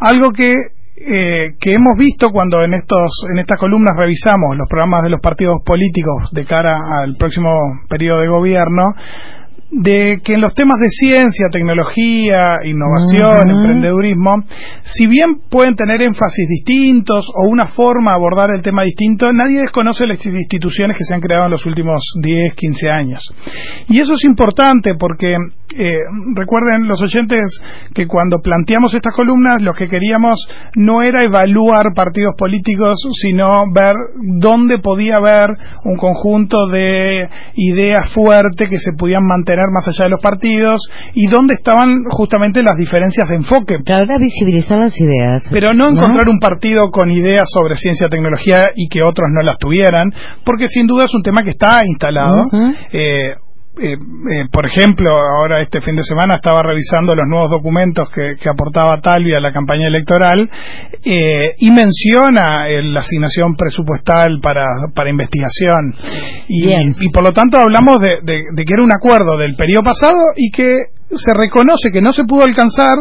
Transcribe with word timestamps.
Algo 0.00 0.30
que 0.32 0.54
eh, 1.00 1.54
que 1.60 1.70
hemos 1.70 1.96
visto 1.96 2.30
cuando 2.30 2.62
en 2.64 2.74
estos 2.74 3.24
en 3.32 3.38
estas 3.38 3.56
columnas 3.58 3.96
revisamos 3.96 4.56
los 4.56 4.68
programas 4.68 5.04
de 5.04 5.10
los 5.10 5.20
partidos 5.20 5.62
políticos 5.64 6.30
de 6.32 6.44
cara 6.44 6.76
al 7.02 7.14
próximo 7.16 7.50
periodo 7.88 8.20
de 8.20 8.26
gobierno 8.26 8.82
de 9.70 10.18
que 10.24 10.34
en 10.34 10.40
los 10.40 10.54
temas 10.54 10.78
de 10.80 10.88
ciencia, 10.88 11.46
tecnología, 11.52 12.58
innovación, 12.64 13.50
emprendedurismo, 13.50 14.44
si 14.82 15.06
bien 15.06 15.40
pueden 15.50 15.74
tener 15.74 16.00
énfasis 16.00 16.48
distintos 16.48 17.28
o 17.34 17.48
una 17.50 17.66
forma 17.66 18.12
de 18.12 18.16
abordar 18.16 18.50
el 18.54 18.62
tema 18.62 18.84
distinto, 18.84 19.30
nadie 19.32 19.60
desconoce 19.60 20.06
las 20.06 20.24
instituciones 20.24 20.96
que 20.96 21.04
se 21.04 21.14
han 21.14 21.20
creado 21.20 21.44
en 21.44 21.50
los 21.50 21.66
últimos 21.66 22.00
10, 22.22 22.54
15 22.54 22.90
años. 22.90 23.34
Y 23.88 24.00
eso 24.00 24.14
es 24.14 24.24
importante 24.24 24.92
porque 24.98 25.36
eh, 25.76 25.98
recuerden 26.34 26.88
los 26.88 27.02
oyentes 27.02 27.40
que 27.94 28.06
cuando 28.06 28.38
planteamos 28.42 28.94
estas 28.94 29.14
columnas 29.14 29.60
lo 29.60 29.74
que 29.74 29.86
queríamos 29.86 30.48
no 30.76 31.02
era 31.02 31.20
evaluar 31.20 31.92
partidos 31.94 32.34
políticos, 32.38 32.96
sino 33.20 33.52
ver 33.74 33.94
dónde 34.40 34.78
podía 34.78 35.16
haber 35.16 35.50
un 35.84 35.96
conjunto 35.96 36.68
de 36.68 37.28
ideas 37.54 38.10
fuertes 38.14 38.70
que 38.70 38.78
se 38.78 38.92
podían 38.96 39.26
mantener 39.26 39.57
más 39.72 39.86
allá 39.88 40.04
de 40.04 40.10
los 40.10 40.20
partidos 40.20 40.80
y 41.14 41.26
dónde 41.26 41.54
estaban 41.54 42.04
justamente 42.10 42.62
las 42.62 42.76
diferencias 42.76 43.28
de 43.28 43.36
enfoque. 43.36 43.76
Claro, 43.84 44.18
visibilizar 44.18 44.78
las 44.78 44.98
ideas. 45.00 45.42
Pero 45.50 45.74
no, 45.74 45.90
encontrar 45.90 46.28
un 46.28 46.38
partido 46.38 46.90
con 46.90 47.10
ideas 47.10 47.46
sobre 47.52 47.76
ciencia 47.76 48.06
y 48.06 48.10
tecnología 48.10 48.70
y 48.74 48.88
que 48.88 49.02
otros 49.02 49.28
no 49.32 49.42
las 49.42 49.58
tuvieran, 49.58 50.12
porque 50.44 50.68
sin 50.68 50.86
duda 50.86 51.04
es 51.04 51.14
un 51.14 51.22
tema 51.22 51.42
que 51.42 51.50
está 51.50 51.80
instalado. 51.84 52.44
Eh, 52.92 53.34
eh, 53.80 53.96
por 54.50 54.66
ejemplo, 54.66 55.10
ahora 55.10 55.60
este 55.60 55.80
fin 55.80 55.94
de 55.96 56.02
semana 56.02 56.34
estaba 56.36 56.62
revisando 56.62 57.14
los 57.14 57.26
nuevos 57.28 57.50
documentos 57.50 58.08
que, 58.10 58.48
aportaba 58.48 59.00
Talvi 59.00 59.34
a 59.34 59.40
la 59.40 59.52
campaña 59.52 59.88
electoral 59.88 60.50
eh, 61.04 61.54
y 61.58 61.70
menciona 61.70 62.66
la 62.68 63.00
asignación 63.00 63.56
presupuestal 63.56 64.40
para, 64.42 64.64
para 64.94 65.10
investigación. 65.10 65.94
Y, 66.48 66.72
y, 66.72 67.08
por 67.12 67.22
lo 67.22 67.32
tanto 67.32 67.58
hablamos 67.58 68.00
de, 68.00 68.18
de 68.22 68.64
que 68.64 68.74
era 68.74 68.82
un 68.82 68.92
acuerdo 68.94 69.36
del 69.36 69.54
periodo 69.54 69.82
pasado 69.82 70.18
y 70.36 70.50
que 70.50 70.78
se 71.10 71.32
reconoce 71.34 71.90
que 71.92 72.02
no 72.02 72.12
se 72.12 72.24
pudo 72.24 72.44
alcanzar 72.44 72.98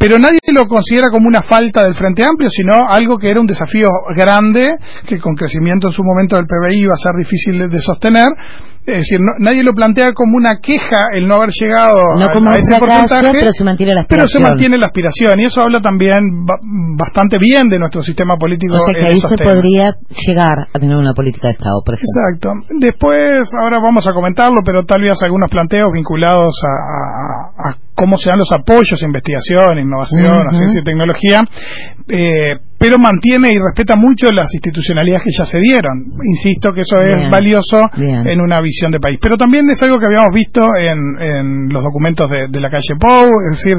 pero 0.00 0.18
nadie 0.18 0.40
lo 0.54 0.64
considera 0.64 1.10
como 1.10 1.28
una 1.28 1.42
falta 1.42 1.84
del 1.84 1.94
Frente 1.94 2.24
Amplio, 2.24 2.48
sino 2.48 2.88
algo 2.88 3.18
que 3.18 3.28
era 3.28 3.38
un 3.38 3.46
desafío 3.46 3.86
grande, 4.16 4.66
que 5.06 5.18
con 5.18 5.34
crecimiento 5.34 5.88
en 5.88 5.92
su 5.92 6.02
momento 6.02 6.36
del 6.36 6.46
PBI 6.46 6.84
iba 6.84 6.94
a 6.94 6.96
ser 6.96 7.12
difícil 7.18 7.68
de 7.68 7.80
sostener, 7.82 8.28
es 8.86 8.96
decir, 8.96 9.18
nadie 9.38 9.62
lo 9.62 9.72
plantea 9.72 10.12
como 10.14 10.36
una 10.36 10.58
queja 10.60 11.12
el 11.12 11.28
no 11.28 11.34
haber 11.36 11.50
llegado 11.52 12.00
a, 12.16 12.56
ese 12.56 12.78
porcentaje, 12.78 13.32
pero 13.38 13.52
se 13.52 13.64
mantiene 13.64 13.94
la 13.94 14.00
aspiración. 14.00 14.08
Pero 14.08 14.26
se 14.26 14.40
mantiene 14.40 14.78
la 14.78 14.86
aspiración 14.86 15.38
y 15.38 15.44
eso 15.44 15.62
habla 15.62 15.80
también 15.80 16.46
bastante 16.96 17.36
bien 17.38 17.68
de 17.68 17.78
nuestro 17.78 18.02
sistema 18.02 18.36
político. 18.36 18.74
O 18.74 18.80
sea 18.80 18.94
que 18.94 19.10
ahí 19.10 19.20
se 19.20 19.36
podría 19.36 19.92
llegar 20.26 20.68
a 20.72 20.78
tener 20.78 20.96
una 20.96 21.12
política 21.12 21.48
de 21.48 21.52
Estado, 21.52 21.82
por 21.84 21.94
ejemplo. 21.94 22.08
Exacto. 22.08 22.74
Después, 22.80 23.52
ahora 23.60 23.80
vamos 23.80 24.06
a 24.08 24.14
comentarlo, 24.14 24.62
pero 24.64 24.84
tal 24.84 25.02
vez 25.02 25.22
algunos 25.22 25.50
planteos 25.50 25.92
vinculados 25.92 26.54
a, 26.64 27.76
cómo 27.94 28.16
se 28.16 28.30
dan 28.30 28.38
los 28.38 28.50
apoyos 28.50 28.96
a 29.00 29.04
investigación, 29.04 29.78
innovación, 29.78 30.46
a 30.46 30.50
ciencia 30.50 30.80
y 30.80 30.84
tecnología. 30.84 31.40
Eh, 32.08 32.69
pero 32.80 32.96
mantiene 32.96 33.52
y 33.52 33.58
respeta 33.60 33.94
mucho 33.94 34.32
las 34.32 34.48
institucionalidades 34.54 35.24
que 35.24 35.36
ya 35.36 35.44
se 35.44 35.58
dieron. 35.60 36.02
Insisto 36.24 36.72
que 36.72 36.80
eso 36.80 36.96
es 36.98 37.30
valioso 37.30 37.76
en 38.00 38.40
una 38.40 38.58
visión 38.62 38.90
de 38.90 38.98
país. 38.98 39.18
Pero 39.20 39.36
también 39.36 39.68
es 39.68 39.82
algo 39.82 40.00
que 40.00 40.06
habíamos 40.06 40.32
visto 40.32 40.64
en, 40.80 41.68
los 41.68 41.84
documentos 41.84 42.30
de, 42.30 42.48
de 42.48 42.60
la 42.60 42.70
calle 42.70 42.96
Pou, 42.98 43.28
es 43.52 43.58
decir, 43.58 43.76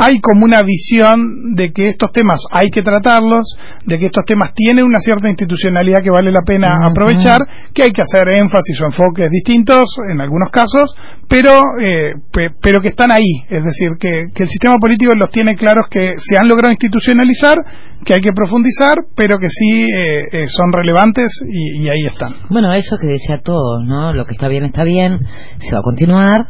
hay 0.00 0.18
como 0.20 0.46
una 0.46 0.60
visión 0.64 1.54
de 1.54 1.72
que 1.72 1.90
estos 1.90 2.10
temas 2.12 2.40
hay 2.50 2.70
que 2.72 2.80
tratarlos, 2.80 3.44
de 3.84 3.98
que 3.98 4.06
estos 4.06 4.24
temas 4.24 4.54
tienen 4.54 4.84
una 4.84 4.98
cierta 4.98 5.28
institucionalidad 5.28 6.02
que 6.02 6.10
vale 6.10 6.32
la 6.32 6.40
pena 6.40 6.86
aprovechar, 6.86 7.40
que 7.74 7.82
hay 7.82 7.92
que 7.92 8.00
hacer 8.00 8.26
énfasis 8.28 8.80
o 8.80 8.86
enfoques 8.86 9.28
distintos 9.30 9.84
en 10.10 10.22
algunos 10.22 10.50
casos, 10.50 10.96
pero, 11.28 11.60
eh, 11.82 12.14
pero 12.32 12.80
que 12.80 12.88
están 12.88 13.12
ahí. 13.12 13.44
Es 13.50 13.62
decir, 13.62 13.90
que, 14.00 14.42
el 14.42 14.48
sistema 14.48 14.78
político 14.80 15.12
los 15.14 15.30
tiene 15.30 15.54
claros 15.54 15.86
que 15.90 16.14
se 16.16 16.38
han 16.38 16.48
logrado 16.48 16.72
institucionalizar, 16.72 17.56
que 18.02 18.14
hay 18.14 18.22
que 18.22 18.32
profundizar, 18.32 18.94
pero 19.14 19.38
que 19.38 19.48
sí 19.50 19.82
eh, 19.82 20.24
eh, 20.32 20.46
son 20.46 20.72
relevantes 20.72 21.28
y, 21.46 21.84
y, 21.84 21.88
ahí 21.90 22.06
están. 22.06 22.32
Bueno, 22.48 22.72
eso 22.72 22.96
que 22.98 23.06
decía 23.06 23.40
todo, 23.44 23.84
¿no? 23.84 24.14
Lo 24.14 24.24
que 24.24 24.32
está 24.32 24.48
bien 24.48 24.64
está 24.64 24.82
bien, 24.82 25.18
se 25.58 25.74
va 25.74 25.80
a 25.80 25.82
continuar, 25.82 26.40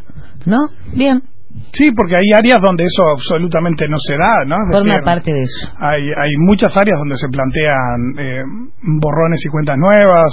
¿no? 0.46 0.58
Bien. 0.94 1.20
Sí, 1.72 1.90
porque 1.94 2.16
hay 2.16 2.30
áreas 2.36 2.60
donde 2.60 2.84
eso 2.84 3.02
absolutamente 3.14 3.88
no 3.88 3.96
se 3.98 4.14
da, 4.14 4.44
¿no? 4.44 4.56
Forma 4.70 5.04
parte 5.04 5.32
de 5.32 5.42
eso. 5.42 5.68
Hay, 5.78 6.02
hay 6.02 6.32
muchas 6.38 6.76
áreas 6.76 6.98
donde 6.98 7.16
se 7.16 7.28
plantean 7.28 8.18
eh, 8.18 8.42
borrones 9.00 9.40
y 9.44 9.48
cuentas 9.48 9.76
nuevas 9.78 10.30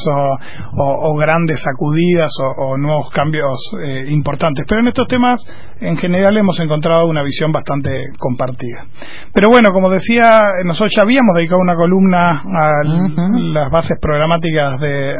o, 0.77 1.15
grandes 1.17 1.61
sacudidas 1.61 2.31
o, 2.57 2.77
nuevos 2.77 3.09
cambios 3.11 3.57
eh, 3.83 4.05
importantes. 4.09 4.65
Pero 4.67 4.81
en 4.81 4.87
estos 4.87 5.07
temas, 5.07 5.39
en 5.79 5.97
general, 5.97 6.37
hemos 6.37 6.59
encontrado 6.59 7.05
una 7.07 7.23
visión 7.23 7.51
bastante 7.51 7.89
compartida. 8.17 8.85
Pero 9.33 9.49
bueno, 9.49 9.69
como 9.73 9.89
decía, 9.89 10.41
nosotros 10.65 10.91
ya 10.95 11.03
habíamos 11.03 11.35
dedicado 11.35 11.61
una 11.61 11.75
columna 11.75 12.41
a 12.41 12.83
las 12.83 13.71
bases 13.71 13.97
programáticas 14.01 14.79
de, 14.79 15.13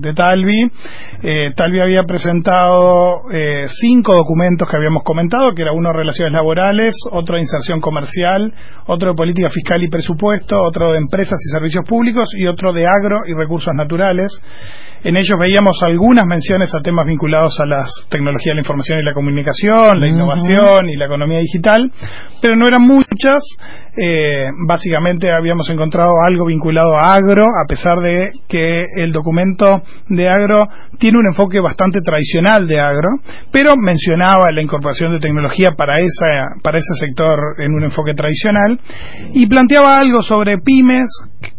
de, 0.00 0.14
Talvi. 0.14 0.70
Eh, 1.26 1.52
Talvi 1.56 1.80
había 1.80 2.02
presentado 2.02 3.22
cinco 3.80 4.12
documentos 4.14 4.68
que 4.68 4.76
habíamos 4.76 5.02
comentado, 5.04 5.54
que 5.56 5.62
era 5.62 5.72
uno 5.72 5.88
de 5.88 5.96
relaciones 5.96 6.34
laborales, 6.34 6.94
otro 7.12 7.36
de 7.36 7.40
inserción 7.40 7.80
comercial, 7.80 8.52
otro 8.88 9.12
de 9.12 9.14
política 9.14 9.48
fiscal 9.48 9.82
y 9.82 9.88
presupuesto, 9.88 10.60
otro 10.60 10.92
de 10.92 10.98
empresas 10.98 11.38
y 11.40 11.50
servicios 11.50 11.88
públicos 11.88 12.28
y 12.36 12.46
otro 12.46 12.74
de 12.74 12.86
agro 12.86 13.20
y 13.26 13.32
recursos 13.32 13.72
naturales. 13.74 14.38
En 15.02 15.16
ellos 15.16 15.36
veíamos 15.38 15.78
algunas 15.84 16.24
menciones 16.26 16.74
a 16.74 16.80
temas 16.82 17.06
vinculados 17.06 17.58
a 17.60 17.66
las 17.66 17.90
tecnologías 18.08 18.52
de 18.52 18.54
la 18.54 18.60
información 18.60 19.00
y 19.00 19.04
la 19.04 19.12
comunicación, 19.12 20.00
la 20.00 20.08
innovación 20.08 20.88
y 20.88 20.96
la 20.96 21.06
economía 21.06 21.38
digital, 21.40 21.90
pero 22.40 22.56
no 22.56 22.68
eran 22.68 22.82
muchas. 22.82 23.42
Eh, 23.96 24.48
básicamente 24.66 25.30
habíamos 25.30 25.68
encontrado 25.70 26.10
algo 26.26 26.46
vinculado 26.46 26.96
a 26.96 27.14
agro, 27.14 27.44
a 27.44 27.66
pesar 27.68 27.98
de 28.00 28.30
que 28.48 28.86
el 28.96 29.12
documento 29.12 29.82
de 30.08 30.28
agro 30.28 30.68
tiene 30.98 31.13
un 31.16 31.26
enfoque 31.26 31.60
bastante 31.60 32.00
tradicional 32.00 32.66
de 32.66 32.80
agro, 32.80 33.08
pero 33.50 33.72
mencionaba 33.76 34.50
la 34.52 34.62
incorporación 34.62 35.12
de 35.12 35.20
tecnología 35.20 35.70
para, 35.76 36.00
esa, 36.00 36.60
para 36.62 36.78
ese 36.78 36.94
sector 36.98 37.38
en 37.58 37.72
un 37.74 37.84
enfoque 37.84 38.14
tradicional 38.14 38.78
y 39.32 39.46
planteaba 39.46 39.98
algo 39.98 40.22
sobre 40.22 40.58
pymes, 40.58 41.08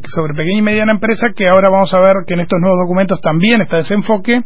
sobre 0.04 0.34
pequeña 0.34 0.60
y 0.60 0.62
mediana 0.62 0.94
empresa, 0.94 1.28
que 1.36 1.48
ahora 1.48 1.70
vamos 1.72 1.94
a 1.94 2.00
ver 2.00 2.14
que 2.28 2.34
en 2.34 2.42
estos 2.42 2.60
nuevos 2.60 2.80
documentos 2.82 3.20
también 3.22 3.62
está 3.62 3.80
ese 3.80 3.94
enfoque, 3.94 4.42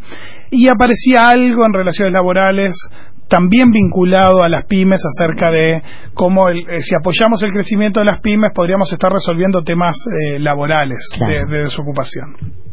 y 0.51 0.67
aparecía 0.67 1.29
algo 1.29 1.65
en 1.65 1.73
relaciones 1.73 2.13
laborales 2.13 2.75
también 3.29 3.71
vinculado 3.71 4.43
a 4.43 4.49
las 4.49 4.65
pymes 4.65 5.01
acerca 5.05 5.51
de 5.51 5.81
cómo 6.13 6.49
eh, 6.49 6.81
si 6.81 6.95
apoyamos 6.99 7.41
el 7.43 7.53
crecimiento 7.53 8.01
de 8.01 8.07
las 8.07 8.21
pymes 8.21 8.51
podríamos 8.53 8.91
estar 8.91 9.11
resolviendo 9.11 9.63
temas 9.63 9.95
eh, 10.07 10.39
laborales 10.39 10.99
de, 11.19 11.45
desocupación. 11.45 12.68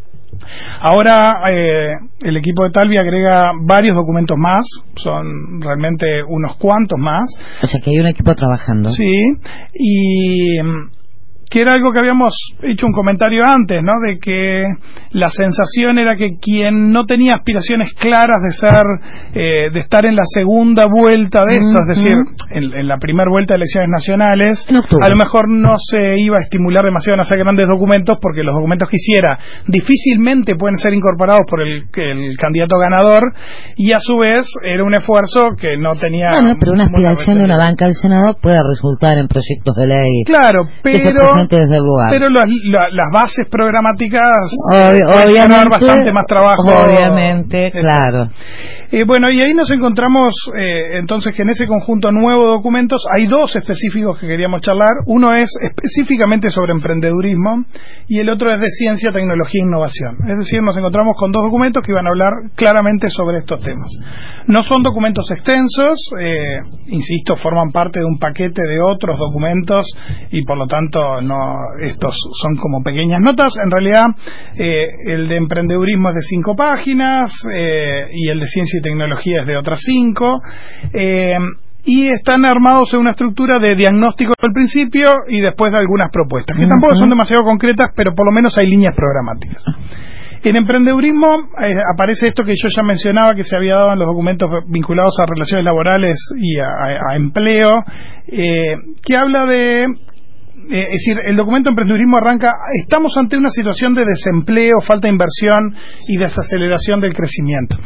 Ahora 0.81 1.43
eh, 1.51 1.93
el 2.21 2.37
equipo 2.37 2.65
de 2.65 2.71
Talvi 2.71 2.97
agrega 2.97 3.53
varios 3.63 3.97
documentos 3.97 4.37
más, 4.39 4.65
son 4.97 5.61
realmente 5.61 6.23
unos 6.29 6.57
cuantos 6.57 6.99
más. 6.99 7.25
O 7.63 7.67
sea 7.67 7.81
que 7.81 7.91
hay 7.91 7.99
un 7.99 8.07
equipo 8.07 8.35
trabajando. 8.35 8.89
Sí, 8.91 9.23
y 9.75 10.57
que 11.51 11.61
era 11.61 11.75
algo 11.75 11.93
que 11.93 11.99
habíamos 11.99 12.35
hecho 12.63 12.87
un 12.87 12.93
comentario 12.93 13.43
antes, 13.45 13.83
¿no? 13.83 13.93
De 14.07 14.19
que 14.19 14.65
la 15.13 15.31
sensación 15.31 15.99
era 15.99 16.17
que 16.17 16.29
quien 16.43 16.91
no 16.91 17.05
tenía 17.05 17.37
aspiraciones 17.37 17.93
claras 17.95 18.43
de 18.43 18.51
ser, 18.53 18.85
eh, 19.35 19.71
de 19.73 19.81
estar 19.81 20.07
en 20.07 20.17
la 20.17 20.25
segunda 20.25 20.87
vuelta 20.87 21.45
de 21.45 21.57
esto, 21.57 21.77
es 21.83 21.97
decir, 21.97 22.17
en, 22.51 22.87
la 22.87 22.99
primera 22.99 23.31
vuelta 23.31 23.55
de 23.55 23.59
elecciones 23.59 23.91
nacionales, 23.91 24.67
a 24.69 25.09
lo 25.09 25.17
mejor 25.17 25.49
no 25.49 25.75
se 25.79 26.19
iba 26.21 26.39
a 26.39 26.41
estimular 26.41 26.85
demasiado 26.85 27.15
en 27.15 27.21
hacer 27.21 27.39
grandes 27.39 27.67
documentos 27.69 28.19
porque 28.21 28.43
los 28.43 28.55
documentos 28.55 28.89
que 28.89 28.97
hiciera 28.97 29.39
difícilmente 29.67 30.55
pueden 30.57 30.77
ser 30.77 30.95
incorporados 30.95 31.43
por 31.49 31.63
el, 31.63 31.85
el 31.95 32.37
candidato 32.37 32.77
ganador 32.79 33.23
y 33.77 33.93
a 33.93 34.01
su 34.01 34.19
vez 34.19 34.47
era 34.65 34.85
un 34.85 34.95
esfuerzo 34.95 35.51
que 35.59 35.77
no 35.77 35.93
tenía. 35.95 36.31
Bueno, 36.31 36.57
pero 36.59 36.73
una 36.73 36.85
aspiración 36.85 37.39
de 37.39 37.45
una 37.45 37.57
banca 37.57 37.87
del 37.87 37.95
Senado 37.95 38.37
puede 38.41 38.59
resultar 38.63 39.19
en 39.19 39.29
proyectos 39.29 39.77
de 39.77 39.87
ley. 39.87 40.25
Claro, 40.25 40.67
pero 40.83 41.36
pero 42.11 42.29
las 42.31 43.11
bases 43.13 43.49
programáticas 43.51 44.37
Ob 44.73 45.71
bastante 45.71 46.13
más 46.13 46.27
trabajo. 46.27 46.63
Obviamente, 46.63 47.71
claro. 47.73 48.29
Eh, 48.93 49.05
bueno, 49.05 49.31
y 49.31 49.41
ahí 49.41 49.53
nos 49.53 49.71
encontramos 49.73 50.33
eh, 50.57 50.99
entonces 50.99 51.35
que 51.35 51.43
en 51.43 51.51
ese 51.51 51.67
conjunto 51.67 52.13
nuevo 52.13 52.45
de 52.45 52.51
documentos 52.53 53.05
hay 53.13 53.27
dos 53.27 53.57
específicos 53.57 54.19
que 54.19 54.29
queríamos 54.29 54.61
charlar. 54.61 55.03
Uno 55.07 55.35
es 55.35 55.51
específicamente 55.61 56.51
sobre 56.51 56.73
emprendedurismo 56.73 57.65
y 58.07 58.21
el 58.21 58.29
otro 58.29 58.53
es 58.53 58.61
de 58.61 58.71
ciencia, 58.71 59.13
tecnología 59.13 59.61
e 59.63 59.67
innovación. 59.67 60.17
Es 60.29 60.39
decir, 60.39 60.63
nos 60.63 60.77
encontramos 60.77 61.17
con 61.19 61.33
dos 61.33 61.43
documentos 61.43 61.83
que 61.85 61.93
iban 61.93 62.07
a 62.07 62.11
hablar 62.11 62.33
claramente 62.55 63.11
sobre 63.11 63.39
estos 63.39 63.61
temas. 63.61 63.91
No 64.49 64.63
son 64.63 64.83
documentos 64.83 65.29
extensos, 65.31 65.99
eh, 66.21 66.59
insisto, 66.89 67.35
forman 67.37 67.71
parte 67.73 67.99
de 67.99 68.07
un 68.07 68.19
paquete 68.19 68.63
de 68.63 68.79
otros 68.81 69.19
documentos 69.19 69.87
y 70.31 70.43
por 70.45 70.57
lo 70.57 70.67
tanto 70.67 71.21
no 71.21 71.37
estos 71.83 72.17
son 72.41 72.57
como 72.57 72.83
pequeñas 72.83 73.21
notas. 73.21 73.55
En 73.65 73.71
realidad, 73.71 74.07
eh, 74.57 74.87
el 75.07 75.29
de 75.29 75.37
emprendedurismo 75.37 76.11
es 76.11 76.15
de 76.15 76.23
cinco 76.23 76.55
páginas 76.55 77.33
eh, 77.55 78.09
y 78.13 78.29
el 78.29 78.39
de 78.39 78.47
ciencia 78.47 78.79
y 78.79 78.83
tecnología 78.83 79.41
es 79.41 79.47
de 79.47 79.57
otras 79.57 79.81
cinco 79.83 80.41
y 81.87 82.09
están 82.09 82.45
armados 82.45 82.93
en 82.93 83.01
una 83.01 83.13
estructura 83.13 83.61
de 83.61 83.77
diagnóstico 83.77 84.35
al 84.43 84.53
principio 84.53 85.07
y 85.29 85.41
después 85.41 85.73
de 85.73 85.79
algunas 85.79 86.11
propuestas, 86.11 86.59
que 86.59 86.67
tampoco 86.67 86.97
son 86.97 87.09
demasiado 87.09 87.45
concretas, 87.45 87.93
pero 87.95 88.13
por 88.13 88.27
lo 88.27 88.33
menos 88.33 88.59
hay 88.59 88.67
líneas 88.67 88.95
programáticas. 88.95 89.63
En 90.47 90.55
emprendedurismo 90.55 91.27
eh, 91.61 91.75
aparece 91.93 92.29
esto 92.29 92.45
que 92.45 92.53
yo 92.53 92.69
ya 92.71 92.85
mencionaba 92.85 93.35
que 93.35 93.43
se 93.43 93.57
había 93.57 93.75
dado 93.75 93.95
en 93.95 93.99
los 93.99 94.07
documentos 94.07 94.49
vinculados 94.69 95.15
a 95.21 95.27
relaciones 95.27 95.65
laborales 95.65 96.17
y 96.39 96.57
a, 96.61 97.17
empleo, 97.17 97.83
eh, 98.29 98.77
que 99.05 99.17
habla 99.17 99.45
de 99.45 99.81
eh, 99.81 99.87
es 100.71 100.89
decir, 100.89 101.17
el 101.27 101.35
documento 101.35 101.69
de 101.69 101.73
emprendedurismo 101.73 102.19
arranca, 102.19 102.53
estamos 102.81 103.17
ante 103.17 103.37
una 103.37 103.51
situación 103.51 103.93
de 103.95 104.05
desempleo, 104.05 104.75
falta 104.87 105.09
de 105.09 105.15
inversión 105.15 105.75
y 106.07 106.17
desaceleración 106.17 107.01
del 107.01 107.13
crecimiento. 107.13 107.77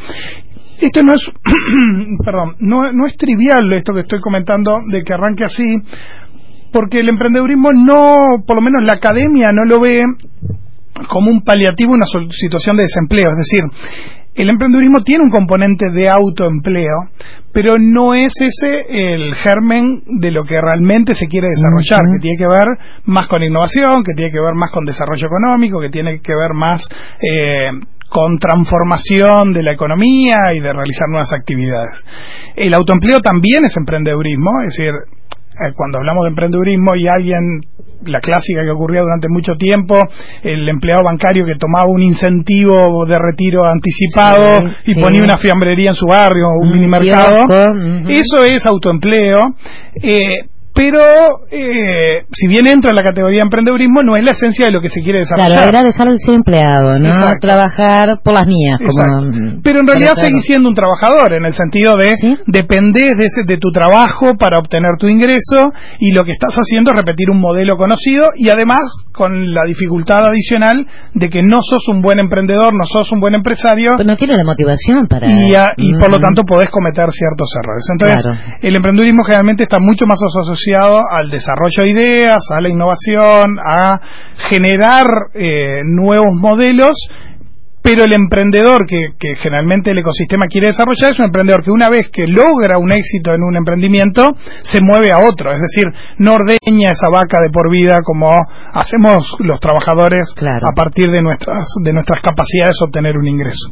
Esto 0.83 1.03
no 1.03 1.15
es, 1.15 1.31
perdón, 2.27 2.57
no, 2.59 2.93
no 2.93 3.07
es 3.07 3.17
trivial 3.17 3.73
esto 3.73 3.95
que 3.95 4.01
estoy 4.01 4.21
comentando 4.21 4.77
de 4.93 5.03
que 5.03 5.15
arranque 5.15 5.45
así, 5.45 5.65
porque 6.75 6.99
el 6.99 7.09
emprendedurismo 7.09 7.73
no, 7.73 8.45
por 8.47 8.57
lo 8.57 8.61
menos 8.61 8.85
la 8.85 8.97
academia 8.97 9.49
no 9.51 9.65
lo 9.65 9.81
ve 9.81 10.03
como 11.09 11.31
un 11.31 11.43
paliativo 11.43 11.93
una 11.93 12.07
situación 12.31 12.77
de 12.77 12.83
desempleo. 12.83 13.31
Es 13.31 13.37
decir, 13.37 13.65
el 14.35 14.49
emprendedurismo 14.49 15.03
tiene 15.05 15.25
un 15.25 15.31
componente 15.31 15.91
de 15.91 16.09
autoempleo, 16.09 17.11
pero 17.53 17.75
no 17.79 18.15
es 18.15 18.33
ese 18.41 18.85
el 18.89 19.35
germen 19.35 20.03
de 20.07 20.31
lo 20.31 20.45
que 20.45 20.61
realmente 20.61 21.15
se 21.15 21.27
quiere 21.27 21.49
desarrollar, 21.49 22.01
que 22.15 22.23
tiene 22.23 22.39
que 22.39 22.47
ver 22.47 22.67
más 23.05 23.27
con 23.27 23.43
innovación, 23.43 24.05
que 24.05 24.15
tiene 24.15 24.31
que 24.31 24.41
ver 24.41 24.55
más 24.55 24.71
con 24.71 24.85
desarrollo 24.85 25.27
económico, 25.27 25.81
que 25.81 25.91
tiene 25.91 26.21
que 26.21 26.35
ver 26.35 26.55
más 26.55 26.87
eh, 27.21 27.71
con 28.09 28.39
transformación 28.39 29.53
de 29.53 29.63
la 29.63 29.73
economía 29.73 30.55
y 30.55 30.61
de 30.61 30.73
realizar 30.73 31.09
nuevas 31.09 31.33
actividades. 31.33 32.03
El 32.57 32.75
autoempleo 32.75 33.19
también 33.19 33.65
es 33.65 33.77
emprendedurismo, 33.77 34.63
es 34.63 34.77
decir, 34.77 34.93
eh, 35.61 35.73
cuando 35.77 35.99
hablamos 35.99 36.25
de 36.25 36.29
emprendedurismo 36.31 36.95
y 36.97 37.07
alguien 37.07 37.61
la 38.05 38.21
clásica 38.21 38.63
que 38.63 38.71
ocurría 38.71 39.03
durante 39.03 39.29
mucho 39.29 39.57
tiempo, 39.57 39.99
el 40.43 40.69
empleado 40.69 41.03
bancario 41.05 41.45
que 41.45 41.57
tomaba 41.57 41.87
un 41.87 42.03
incentivo 42.03 43.05
de 43.07 43.19
retiro 43.19 43.67
anticipado 43.67 44.71
y 44.87 44.95
ponía 44.95 45.23
una 45.23 45.37
fiambrería 45.37 45.91
en 45.91 45.95
su 45.95 46.07
barrio, 46.07 46.47
un 46.61 46.73
mini 46.73 46.87
mercado. 46.87 47.45
Eso 48.09 48.45
es 48.45 48.65
autoempleo. 48.65 49.41
Eh, 50.03 50.21
pero 50.81 51.45
eh, 51.51 52.25
si 52.33 52.49
bien 52.49 52.67
entra 52.67 52.89
en 52.89 52.97
la 52.97 53.03
categoría 53.03 53.41
de 53.41 53.49
emprendedurismo, 53.53 54.03
no 54.03 54.17
es 54.17 54.25
la 54.25 54.31
esencia 54.31 54.65
de 54.65 54.73
lo 54.73 54.81
que 54.81 54.89
se 54.89 55.03
quiere 55.03 55.19
desarrollar. 55.19 55.53
Claro, 55.53 55.69
era 55.69 55.83
dejar 55.83 56.09
de 56.09 56.17
ser 56.17 56.35
empleado, 56.37 56.99
no 56.99 57.37
trabajar 57.39 58.21
por 58.25 58.33
las 58.33 58.47
mías. 58.47 58.81
Como, 58.81 59.61
pero 59.63 59.81
en 59.81 59.87
realidad 59.87 60.15
seguís 60.17 60.43
siendo 60.43 60.71
un 60.71 60.75
trabajador, 60.75 61.35
en 61.35 61.45
el 61.45 61.53
sentido 61.53 61.99
de 61.99 62.17
dependés 62.47 63.13
de, 63.19 63.27
ese, 63.27 63.45
de 63.45 63.59
tu 63.59 63.71
trabajo 63.73 64.37
para 64.39 64.57
obtener 64.57 64.97
tu 64.99 65.07
ingreso 65.07 65.69
y 65.99 66.13
lo 66.13 66.25
que 66.25 66.33
estás 66.33 66.57
haciendo 66.57 66.93
es 66.93 66.97
repetir 66.97 67.29
un 67.29 67.41
modelo 67.43 67.77
conocido 67.77 68.33
y 68.37 68.49
además 68.49 68.81
con 69.13 69.53
la 69.53 69.65
dificultad 69.67 70.25
adicional 70.33 70.87
de 71.13 71.29
que 71.29 71.43
no 71.43 71.59
sos 71.61 71.89
un 71.89 72.01
buen 72.01 72.21
emprendedor, 72.21 72.73
no 72.73 72.87
sos 72.87 73.13
un 73.13 73.21
buen 73.21 73.35
empresario. 73.35 73.97
Pues 73.97 74.09
no 74.09 74.17
tienes 74.17 74.39
la 74.39 74.45
motivación 74.45 75.07
para... 75.09 75.27
Y, 75.27 75.53
y 75.77 75.93
por 76.01 76.11
lo 76.11 76.19
mm. 76.19 76.23
tanto 76.23 76.45
podés 76.45 76.71
cometer 76.71 77.11
ciertos 77.13 77.53
errores. 77.63 77.85
Entonces, 77.93 78.57
el 78.63 78.77
emprendedurismo 78.77 79.25
generalmente 79.27 79.65
está 79.65 79.77
mucho 79.79 80.07
más 80.07 80.19
asociado 80.25 80.70
al 80.75 81.31
desarrollo 81.31 81.83
de 81.85 81.91
ideas, 81.91 82.41
a 82.51 82.61
la 82.61 82.69
innovación, 82.69 83.59
a 83.65 84.01
generar 84.49 85.07
eh, 85.35 85.83
nuevos 85.85 86.35
modelos 86.35 86.93
pero 87.83 88.05
el 88.05 88.13
emprendedor 88.13 88.87
que, 88.87 89.15
que, 89.19 89.37
generalmente 89.37 89.91
el 89.91 89.99
ecosistema 89.99 90.47
quiere 90.47 90.69
desarrollar 90.69 91.13
es 91.13 91.19
un 91.19 91.27
emprendedor 91.27 91.65
que 91.65 91.71
una 91.71 91.89
vez 91.89 92.11
que 92.13 92.27
logra 92.27 92.79
un 92.79 92.93
éxito 92.93 93.33
en 93.33 93.43
un 93.43 93.57
emprendimiento 93.57 94.27
se 94.63 94.83
mueve 94.83 95.11
a 95.13 95.19
otro, 95.19 95.51
es 95.51 95.61
decir, 95.61 95.87
no 96.19 96.35
ordeña 96.35 96.91
esa 96.91 97.09
vaca 97.11 97.41
de 97.41 97.51
por 97.51 97.71
vida 97.71 98.01
como 98.05 98.31
hacemos 98.73 99.35
los 99.41 99.59
trabajadores 99.61 100.35
a 100.39 100.75
partir 100.75 101.11
de 101.11 101.23
nuestras 101.23 101.67
de 101.83 101.93
nuestras 101.93 102.23
capacidades 102.23 102.77
de 102.79 102.87
obtener 102.87 103.17
un 103.17 103.29
ingreso. 103.29 103.71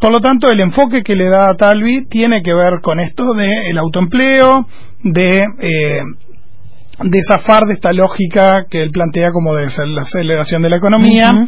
Por 0.00 0.12
lo 0.12 0.20
tanto, 0.20 0.48
el 0.50 0.60
enfoque 0.60 1.02
que 1.02 1.16
le 1.16 1.28
da 1.28 1.50
a 1.50 1.54
Talvi 1.54 2.06
tiene 2.06 2.42
que 2.42 2.54
ver 2.54 2.80
con 2.80 3.00
esto 3.00 3.34
de 3.34 3.50
el 3.68 3.78
autoempleo, 3.78 4.66
de 5.02 5.44
eh, 5.58 6.02
de 7.02 7.20
zafar 7.22 7.64
de 7.66 7.74
esta 7.74 7.92
lógica 7.92 8.64
que 8.68 8.82
él 8.82 8.90
plantea 8.90 9.30
como 9.32 9.54
de 9.54 9.66
la 9.66 10.02
aceleración 10.02 10.62
de 10.62 10.70
la 10.70 10.76
economía. 10.76 11.46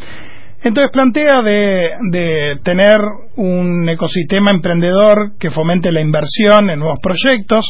Entonces 0.62 0.90
plantea 0.92 1.42
de, 1.42 1.88
de, 2.10 2.56
tener 2.62 2.98
un 3.36 3.88
ecosistema 3.88 4.52
emprendedor 4.52 5.32
que 5.38 5.50
fomente 5.50 5.90
la 5.90 6.02
inversión 6.02 6.68
en 6.68 6.78
nuevos 6.78 6.98
proyectos. 7.02 7.64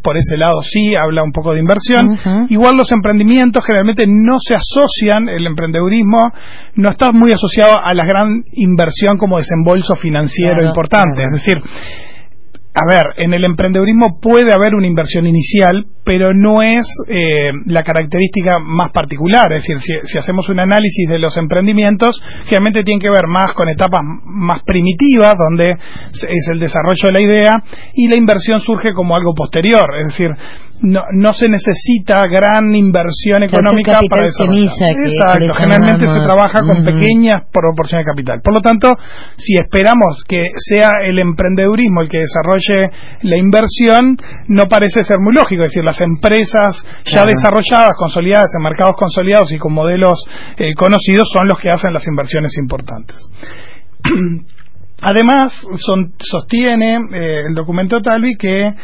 Por 0.00 0.16
ese 0.16 0.36
lado 0.36 0.62
sí 0.62 0.94
habla 0.94 1.24
un 1.24 1.32
poco 1.32 1.52
de 1.52 1.60
inversión. 1.60 2.46
Igual 2.48 2.76
los 2.76 2.92
emprendimientos 2.92 3.64
generalmente 3.66 4.04
no 4.06 4.36
se 4.38 4.54
asocian, 4.54 5.28
el 5.28 5.44
emprendedurismo 5.44 6.30
no 6.76 6.90
está 6.90 7.10
muy 7.10 7.32
asociado 7.32 7.72
a 7.82 7.92
la 7.92 8.04
gran 8.04 8.44
inversión 8.52 9.18
como 9.18 9.38
desembolso 9.38 9.96
financiero 9.96 10.64
importante. 10.64 11.24
Es 11.24 11.32
decir, 11.32 11.56
a 12.78 12.84
ver, 12.84 13.06
en 13.16 13.32
el 13.32 13.42
emprendedurismo 13.42 14.20
puede 14.20 14.52
haber 14.52 14.74
una 14.74 14.86
inversión 14.86 15.26
inicial, 15.26 15.86
pero 16.04 16.34
no 16.34 16.60
es 16.60 16.86
eh, 17.08 17.50
la 17.64 17.82
característica 17.82 18.58
más 18.58 18.92
particular. 18.92 19.50
Es 19.54 19.62
decir, 19.62 20.00
si, 20.04 20.18
hacemos 20.18 20.50
un 20.50 20.60
análisis 20.60 21.08
de 21.08 21.18
los 21.18 21.38
emprendimientos, 21.38 22.22
generalmente 22.44 22.84
tiene 22.84 23.00
que 23.00 23.10
ver 23.10 23.28
más 23.28 23.54
con 23.54 23.70
etapas 23.70 24.02
más 24.26 24.60
primitivas, 24.66 25.36
donde 25.38 25.70
es 25.70 26.48
el 26.52 26.60
desarrollo 26.60 27.00
de 27.06 27.12
la 27.12 27.20
idea, 27.22 27.52
y 27.94 28.08
la 28.08 28.16
inversión 28.16 28.60
surge 28.60 28.92
como 28.92 29.16
algo 29.16 29.32
posterior. 29.34 29.86
Es 29.98 30.08
decir, 30.08 30.28
no, 30.82 31.02
no 31.12 31.32
se 31.32 31.48
necesita 31.48 32.26
gran 32.26 32.74
inversión 32.74 33.42
económica 33.42 34.00
para 34.08 34.26
desarrollar. 34.26 34.72
Exacto, 35.04 35.54
generalmente 35.54 36.06
se 36.06 36.20
trabaja 36.20 36.60
con 36.60 36.84
pequeñas 36.84 37.44
proporciones 37.52 38.04
de 38.04 38.12
capital. 38.12 38.40
Por 38.42 38.54
lo 38.54 38.60
tanto, 38.60 38.88
si 39.36 39.54
esperamos 39.54 40.22
que 40.28 40.50
sea 40.56 40.92
el 41.06 41.18
emprendedurismo 41.18 42.02
el 42.02 42.08
que 42.08 42.18
desarrolle 42.18 42.90
la 43.22 43.36
inversión, 43.36 44.16
no 44.48 44.64
parece 44.68 45.02
ser 45.04 45.18
muy 45.18 45.34
lógico. 45.34 45.62
Es 45.62 45.70
decir, 45.70 45.84
las 45.84 46.00
empresas 46.00 46.84
ya 47.04 47.24
desarrolladas, 47.24 47.96
consolidadas, 47.98 48.50
en 48.56 48.62
mercados 48.62 48.94
consolidados 48.98 49.52
y 49.52 49.58
con 49.58 49.72
modelos 49.72 50.18
eh, 50.56 50.74
conocidos 50.74 51.28
son 51.32 51.48
los 51.48 51.58
que 51.58 51.70
hacen 51.70 51.92
las 51.92 52.06
inversiones 52.06 52.56
importantes. 52.58 53.16
Además, 55.02 55.52
son, 55.74 56.14
sostiene 56.18 56.98
eh, 57.12 57.42
el 57.48 57.54
documento 57.54 58.00
Talvi 58.00 58.36
que 58.36 58.74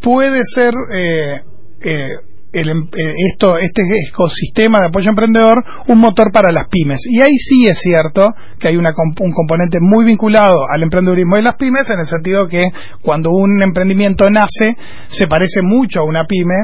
puede 0.00 0.40
ser 0.54 0.72
eh, 0.92 1.42
eh, 1.82 2.08
el, 2.52 2.68
em, 2.68 2.88
eh, 2.96 3.14
esto, 3.30 3.58
este 3.58 3.82
ecosistema 4.08 4.78
de 4.80 4.86
apoyo 4.86 5.10
emprendedor 5.10 5.62
un 5.86 5.98
motor 5.98 6.30
para 6.32 6.52
las 6.52 6.68
pymes. 6.68 7.00
Y 7.10 7.22
ahí 7.22 7.36
sí 7.36 7.66
es 7.68 7.78
cierto 7.80 8.28
que 8.58 8.68
hay 8.68 8.76
una, 8.76 8.90
un 9.20 9.32
componente 9.32 9.78
muy 9.80 10.04
vinculado 10.04 10.66
al 10.68 10.82
emprendedurismo 10.82 11.36
de 11.36 11.42
las 11.42 11.56
pymes, 11.56 11.88
en 11.90 12.00
el 12.00 12.06
sentido 12.06 12.48
que 12.48 12.64
cuando 13.02 13.30
un 13.30 13.62
emprendimiento 13.62 14.28
nace, 14.30 14.76
se 15.08 15.26
parece 15.26 15.60
mucho 15.62 16.00
a 16.00 16.04
una 16.04 16.24
pyme, 16.24 16.54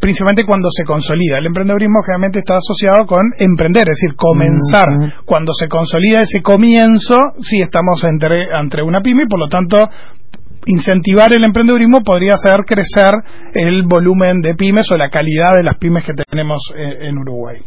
principalmente 0.00 0.44
cuando 0.44 0.68
se 0.70 0.84
consolida. 0.84 1.38
El 1.38 1.46
emprendedurismo 1.46 2.02
generalmente 2.02 2.40
está 2.40 2.56
asociado 2.56 3.06
con 3.06 3.22
emprender, 3.38 3.88
es 3.90 3.98
decir, 3.98 4.14
comenzar. 4.16 4.86
Cuando 5.24 5.52
se 5.54 5.68
consolida 5.68 6.22
ese 6.22 6.42
comienzo, 6.42 7.16
sí 7.40 7.60
estamos 7.62 8.04
entre, 8.04 8.44
entre 8.60 8.82
una 8.82 9.00
pyme 9.00 9.24
y 9.24 9.26
por 9.26 9.40
lo 9.40 9.48
tanto 9.48 9.88
incentivar 10.66 11.32
el 11.32 11.44
emprendedurismo 11.44 12.02
podría 12.02 12.34
hacer 12.34 12.64
crecer 12.66 13.12
el 13.54 13.82
volumen 13.84 14.40
de 14.40 14.54
pymes 14.54 14.90
o 14.90 14.96
la 14.96 15.10
calidad 15.10 15.54
de 15.56 15.62
las 15.62 15.76
pymes 15.76 16.04
que 16.04 16.12
tenemos 16.12 16.60
eh, 16.76 17.08
en 17.08 17.18
Uruguay. 17.18 17.58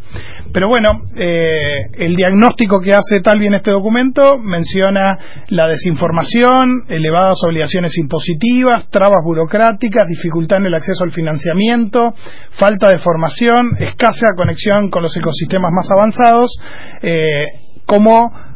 Pero 0.51 0.67
bueno, 0.67 0.93
eh, 1.15 1.85
el 1.93 2.15
diagnóstico 2.15 2.79
que 2.81 2.93
hace 2.93 3.21
Talvi 3.21 3.47
en 3.47 3.53
este 3.53 3.71
documento 3.71 4.37
menciona 4.37 5.17
la 5.49 5.67
desinformación, 5.67 6.83
elevadas 6.89 7.37
obligaciones 7.45 7.97
impositivas, 7.97 8.89
trabas 8.89 9.23
burocráticas, 9.23 10.07
dificultad 10.07 10.59
en 10.59 10.65
el 10.65 10.75
acceso 10.75 11.03
al 11.03 11.11
financiamiento, 11.11 12.13
falta 12.51 12.89
de 12.89 12.99
formación, 12.99 13.77
escasa 13.79 14.27
conexión 14.35 14.89
con 14.89 15.03
los 15.03 15.15
ecosistemas 15.15 15.71
más 15.71 15.89
avanzados, 15.91 16.51
eh, 17.01 17.45
como 17.85 18.48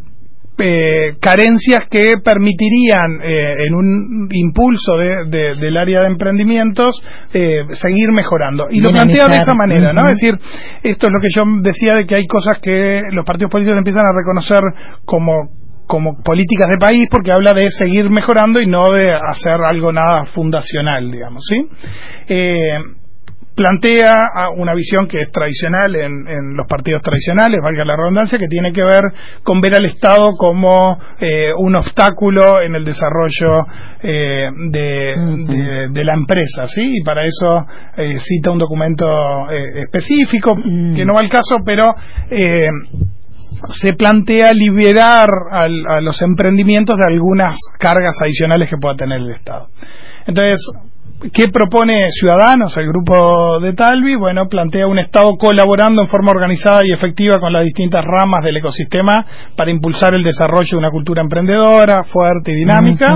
eh, 0.58 1.16
carencias 1.20 1.86
que 1.90 2.18
permitirían 2.24 3.20
eh, 3.24 3.66
en 3.68 3.74
un 3.74 4.28
impulso 4.32 4.98
del 4.98 5.78
área 5.78 6.02
de 6.02 6.08
emprendimientos 6.08 7.02
eh, 7.34 7.64
seguir 7.72 8.12
mejorando. 8.12 8.68
Y 8.70 8.80
lo 8.80 8.90
plantea 8.90 9.28
de 9.28 9.38
esa 9.38 9.54
manera, 9.56 9.94
¿no? 9.94 10.02
Es 10.02 10.20
decir, 10.20 10.36
esto 10.84 11.08
es 11.08 11.14
lo 11.14 11.20
que 11.20 11.30
yo 11.34 11.44
decía 11.62 11.96
de 11.96 12.06
que 12.06 12.16
hay 12.16 12.28
cosas 12.28 12.58
que 12.62 13.02
los 13.12 13.26
partidos 13.26 13.52
políticos 13.52 13.78
empiezan 13.78 14.06
a 14.06 14.14
reconocer 14.16 14.62
como 15.06 15.64
como 15.86 16.24
políticas 16.24 16.70
de 16.72 16.80
país 16.80 17.08
porque 17.12 17.32
habla 17.32 17.52
de 17.54 17.70
seguir 17.70 18.10
mejorando 18.10 18.62
y 18.62 18.68
no 18.68 18.94
de 18.94 19.12
hacer 19.12 19.58
algo 19.62 19.92
nada 19.92 20.26
fundacional, 20.28 21.12
digamos, 21.12 21.44
¿sí? 21.46 23.03
Eh, 23.54 23.64
plantea 23.64 24.26
una 24.56 24.74
visión 24.74 25.08
que 25.08 25.22
es 25.22 25.32
tradicional 25.32 25.96
en, 25.96 26.56
los 26.56 26.68
partidos 26.68 27.02
tradicionales, 27.02 27.60
valga 27.64 27.86
la 27.86 27.96
redundancia, 27.96 28.38
que 28.38 28.48
tiene 28.48 28.72
que 28.72 28.84
ver 28.84 29.04
con 29.44 29.62
ver 29.62 29.76
al 29.76 29.86
Estado 29.86 30.32
como 30.38 30.98
eh, 31.20 31.52
un 31.58 31.76
obstáculo 31.76 32.62
en 32.62 32.76
el 32.76 32.84
desarrollo 32.84 33.66
eh, 34.02 34.50
de, 34.70 36.04
la 36.04 36.14
empresa, 36.14 36.66
¿sí? 36.68 36.98
Y 36.98 37.04
para 37.04 37.26
eso 37.26 37.66
eh, 37.98 38.18
cita 38.20 38.52
un 38.52 38.60
documento 38.60 39.06
específico, 39.50 40.56
mm. 40.56 40.96
que 40.96 41.06
no 41.06 41.14
va 41.14 41.22
al 41.22 41.30
caso, 41.30 41.58
pero 41.66 41.96
se 43.70 43.94
plantea 43.94 44.52
liberar 44.54 45.30
a 45.52 46.02
los 46.02 46.22
emprendimientos 46.22 46.98
de 46.98 47.06
algunas 47.06 47.58
cargas 47.80 48.16
adicionales 48.22 48.70
que 48.70 48.78
pueda 48.78 48.96
tener 48.96 49.22
el 49.22 49.32
Estado. 49.32 49.70
Entonces, 50.26 50.60
¿Qué 51.32 51.48
propone 51.48 52.08
Ciudadanos, 52.10 52.76
el 52.76 52.88
grupo 52.88 53.58
de 53.62 53.74
Talvi? 53.74 54.16
Bueno, 54.16 54.50
plantea 54.50 54.88
un 54.88 55.00
Estado 55.00 55.38
colaborando 55.38 56.02
en 56.02 56.10
forma 56.10 56.32
organizada 56.32 56.82
y 56.84 56.92
efectiva 56.92 57.40
con 57.40 57.54
las 57.54 57.64
distintas 57.64 58.04
ramas 58.04 58.44
del 58.44 58.58
ecosistema 58.58 59.26
para 59.56 59.72
impulsar 59.72 60.14
el 60.16 60.24
desarrollo 60.24 60.68
de 60.72 60.78
una 60.78 60.92
cultura 60.92 61.22
emprendedora, 61.22 62.04
fuerte 62.04 62.52
y 62.52 62.56
dinámica, 62.56 63.16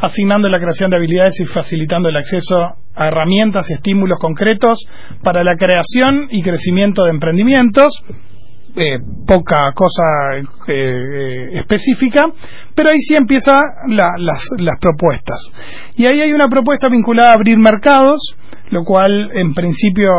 asignando 0.00 0.48
la 0.48 0.58
creación 0.58 0.90
de 0.90 0.96
habilidades 0.96 1.38
y 1.38 1.44
facilitando 1.44 2.08
el 2.08 2.16
acceso 2.16 2.56
a 2.96 3.06
herramientas 3.06 3.70
y 3.70 3.74
estímulos 3.74 4.18
concretos 4.18 4.84
para 5.22 5.44
la 5.44 5.56
creación 5.56 6.26
y 6.30 6.42
crecimiento 6.42 7.04
de 7.04 7.10
emprendimientos, 7.10 8.02
eh, 8.76 8.98
poca 9.24 9.72
cosa 9.72 10.02
eh, 10.36 10.42
eh, 10.68 11.58
específica, 11.60 12.22
pero 12.74 12.90
ahí 12.90 12.98
sí 12.98 13.14
empiezan 13.14 13.60
las, 13.86 14.20
las 14.58 14.78
propuestas. 14.80 15.38
Y 15.96 16.06
ahí 16.06 16.20
hay 16.20 16.32
una 16.32 16.48
propuesta 16.48 16.88
vinculada 16.88 17.30
a 17.30 17.34
abrir 17.34 17.56
mercados, 17.56 18.36
lo 18.70 18.82
cual 18.82 19.30
en 19.32 19.54
principio 19.54 20.10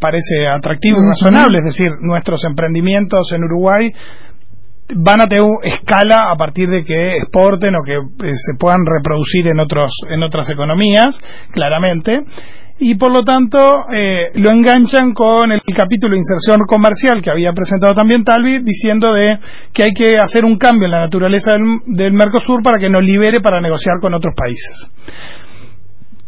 parece 0.00 0.48
atractivo 0.48 0.98
y 0.98 1.08
razonable, 1.08 1.58
es 1.58 1.64
decir, 1.64 1.90
nuestros 2.00 2.42
emprendimientos 2.46 3.30
en 3.34 3.44
Uruguay 3.44 3.92
van 4.96 5.20
a 5.20 5.26
tener 5.26 5.44
escala 5.64 6.30
a 6.30 6.36
partir 6.36 6.68
de 6.68 6.84
que 6.84 7.16
exporten 7.18 7.74
o 7.74 7.84
que 7.84 7.98
se 8.26 8.58
puedan 8.58 8.80
reproducir 8.86 9.46
en 9.48 9.60
otros 9.60 9.90
en 10.10 10.22
otras 10.22 10.50
economías 10.50 11.18
claramente 11.52 12.20
y 12.84 12.96
por 12.96 13.12
lo 13.12 13.22
tanto 13.22 13.58
eh, 13.94 14.32
lo 14.34 14.50
enganchan 14.50 15.14
con 15.14 15.52
el 15.52 15.60
capítulo 15.74 16.14
de 16.14 16.18
inserción 16.18 16.66
comercial 16.66 17.22
que 17.22 17.30
había 17.30 17.52
presentado 17.52 17.94
también 17.94 18.24
Talvi 18.24 18.58
diciendo 18.58 19.12
de 19.12 19.38
que 19.72 19.84
hay 19.84 19.92
que 19.92 20.18
hacer 20.20 20.44
un 20.44 20.58
cambio 20.58 20.86
en 20.86 20.90
la 20.90 21.00
naturaleza 21.00 21.52
del, 21.52 21.62
del 21.86 22.12
Mercosur 22.12 22.60
para 22.60 22.80
que 22.80 22.90
nos 22.90 23.04
libere 23.04 23.40
para 23.40 23.60
negociar 23.60 24.00
con 24.00 24.14
otros 24.14 24.34
países. 24.36 24.90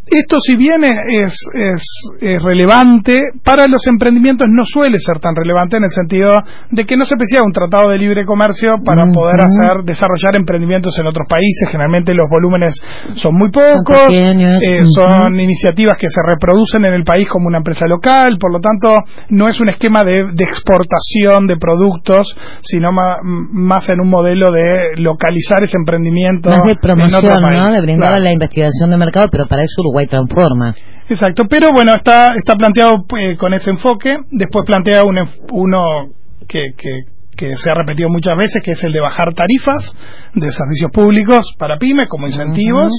Esto, 0.06 0.36
si 0.38 0.56
bien 0.56 0.84
es, 0.84 1.34
es, 1.54 2.42
relevante, 2.42 3.16
para 3.42 3.66
los 3.66 3.86
emprendimientos 3.86 4.46
no 4.50 4.64
suele 4.66 4.98
ser 4.98 5.18
tan 5.18 5.34
relevante 5.34 5.78
en 5.78 5.84
el 5.84 5.90
sentido 5.90 6.32
de 6.70 6.84
que 6.84 6.96
no 6.96 7.04
se 7.06 7.16
precisa 7.16 7.42
un 7.42 7.52
tratado 7.52 7.88
de 7.88 7.98
libre 7.98 8.24
comercio 8.26 8.76
para 8.84 9.04
poder 9.10 9.40
hacer 9.40 9.84
desarrollar 9.84 10.36
emprendimientos 10.36 10.98
en 10.98 11.06
otros 11.06 11.26
países. 11.28 11.68
Generalmente 11.70 12.12
los 12.12 12.28
volúmenes 12.28 12.74
son 13.14 13.34
muy 13.34 13.50
pocos, 13.50 14.12
eh, 14.12 14.84
son 14.84 15.40
iniciativas 15.40 15.96
que 15.98 16.08
se 16.08 16.20
reproducen 16.22 16.84
en 16.84 16.92
el 16.92 17.04
país 17.04 17.26
como 17.28 17.46
una 17.46 17.58
empresa 17.58 17.86
local, 17.86 18.36
por 18.38 18.52
lo 18.52 18.60
tanto 18.60 18.88
no 19.30 19.48
es 19.48 19.58
un 19.60 19.70
esquema 19.70 20.02
de, 20.04 20.20
exportación 20.44 21.46
de 21.46 21.56
productos, 21.56 22.36
sino 22.60 22.90
más, 22.92 23.88
en 23.88 24.00
un 24.00 24.08
modelo 24.10 24.52
de 24.52 24.96
localizar 24.96 25.62
ese 25.62 25.78
emprendimiento 25.78 26.50
de 26.50 26.76
promoción, 26.76 27.40
¿no? 27.40 27.72
De 27.72 27.80
brindar 27.80 28.20
la 28.20 28.32
investigación 28.32 28.90
de 28.90 28.98
mercado, 28.98 29.28
pero 29.30 29.46
para 29.46 29.62
eso 29.62 29.82
Uruguay 29.94 30.06
transforma. 30.06 30.74
Exacto, 31.08 31.44
pero 31.48 31.68
bueno, 31.74 31.94
está, 31.94 32.34
está 32.34 32.54
planteado 32.54 33.04
eh, 33.18 33.36
con 33.36 33.54
ese 33.54 33.70
enfoque. 33.70 34.16
Después 34.30 34.64
plantea 34.66 35.02
uno 35.04 36.08
que, 36.48 36.72
que, 36.76 37.56
se 37.56 37.70
ha 37.70 37.74
repetido 37.74 38.08
muchas 38.08 38.36
veces, 38.36 38.62
que 38.64 38.72
es 38.72 38.84
el 38.84 38.92
de 38.92 39.00
bajar 39.00 39.32
tarifas 39.34 39.92
de 40.34 40.50
servicios 40.50 40.90
públicos 40.92 41.54
para 41.58 41.78
pymes 41.78 42.08
como 42.08 42.26
incentivos. 42.26 42.92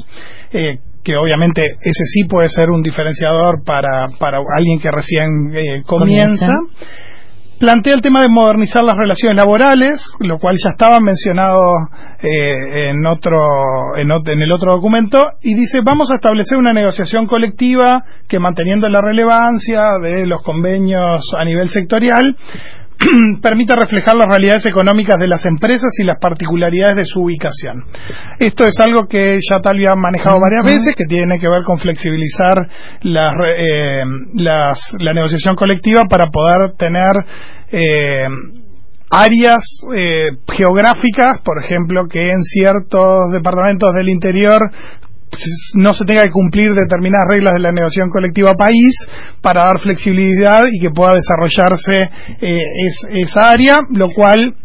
Eh, 0.51 0.79
que 1.03 1.15
obviamente 1.15 1.61
ese 1.81 2.03
sí 2.05 2.23
puede 2.27 2.49
ser 2.49 2.71
un 2.71 2.81
diferenciador 2.81 3.63
para, 3.63 4.07
para 4.19 4.39
alguien 4.39 4.79
que 4.79 4.89
recién 4.89 5.53
eh, 5.53 5.83
comienza 5.85 6.49
plantea 7.59 7.93
el 7.93 8.01
tema 8.01 8.21
de 8.21 8.29
modernizar 8.29 8.83
las 8.83 8.95
relaciones 8.95 9.37
laborales, 9.37 10.01
lo 10.19 10.39
cual 10.39 10.55
ya 10.61 10.71
estaba 10.71 10.99
mencionado 10.99 11.61
eh, 12.21 12.89
en 12.89 13.05
otro 13.05 13.97
en, 13.97 14.11
en, 14.11 14.41
el 14.41 14.51
otro 14.51 14.73
documento 14.73 15.19
y 15.41 15.55
dice 15.55 15.79
vamos 15.83 16.11
a 16.11 16.15
establecer 16.15 16.57
una 16.57 16.73
negociación 16.73 17.27
colectiva 17.27 18.03
que 18.27 18.39
manteniendo 18.39 18.87
la 18.89 19.01
relevancia 19.01 19.97
de 20.01 20.25
los 20.25 20.41
convenios 20.43 21.21
a 21.37 21.45
nivel 21.45 21.69
sectorial 21.69 22.35
permita 23.41 23.75
reflejar 23.75 24.15
las 24.15 24.27
realidades 24.27 24.65
económicas 24.65 25.19
de 25.19 25.27
las 25.27 25.45
empresas 25.45 25.91
y 25.99 26.03
las 26.03 26.17
particularidades 26.19 26.95
de 26.95 27.05
su 27.05 27.21
ubicación. 27.21 27.83
Esto 28.39 28.65
es 28.65 28.79
algo 28.79 29.07
que 29.07 29.39
ya 29.49 29.59
Talvia 29.59 29.91
ha 29.91 29.95
manejado 29.95 30.39
varias 30.39 30.65
veces, 30.65 30.93
que 30.95 31.05
tiene 31.05 31.39
que 31.39 31.47
ver 31.47 31.63
con 31.65 31.77
flexibilizar 31.77 32.67
eh, 33.03 34.03
la 34.33 35.13
negociación 35.13 35.55
colectiva 35.55 36.03
para 36.09 36.25
poder 36.31 36.73
tener 36.77 37.11
eh, 37.71 38.27
áreas 39.09 39.63
eh, 39.95 40.29
geográficas, 40.51 41.41
por 41.43 41.63
ejemplo, 41.63 42.07
que 42.09 42.19
en 42.19 42.41
ciertos 42.43 43.31
departamentos 43.31 43.93
del 43.93 44.09
interior 44.09 44.59
no 45.75 45.93
se 45.93 46.05
tenga 46.05 46.23
que 46.23 46.31
cumplir 46.31 46.71
determinadas 46.73 47.27
reglas 47.29 47.53
de 47.53 47.59
la 47.59 47.71
negociación 47.71 48.09
colectiva 48.09 48.53
país 48.53 48.95
para 49.41 49.63
dar 49.63 49.79
flexibilidad 49.79 50.63
y 50.71 50.79
que 50.79 50.89
pueda 50.89 51.13
desarrollarse 51.15 52.35
eh, 52.41 52.63
esa 53.21 53.51
área, 53.51 53.77
lo 53.91 54.09
cual 54.11 54.55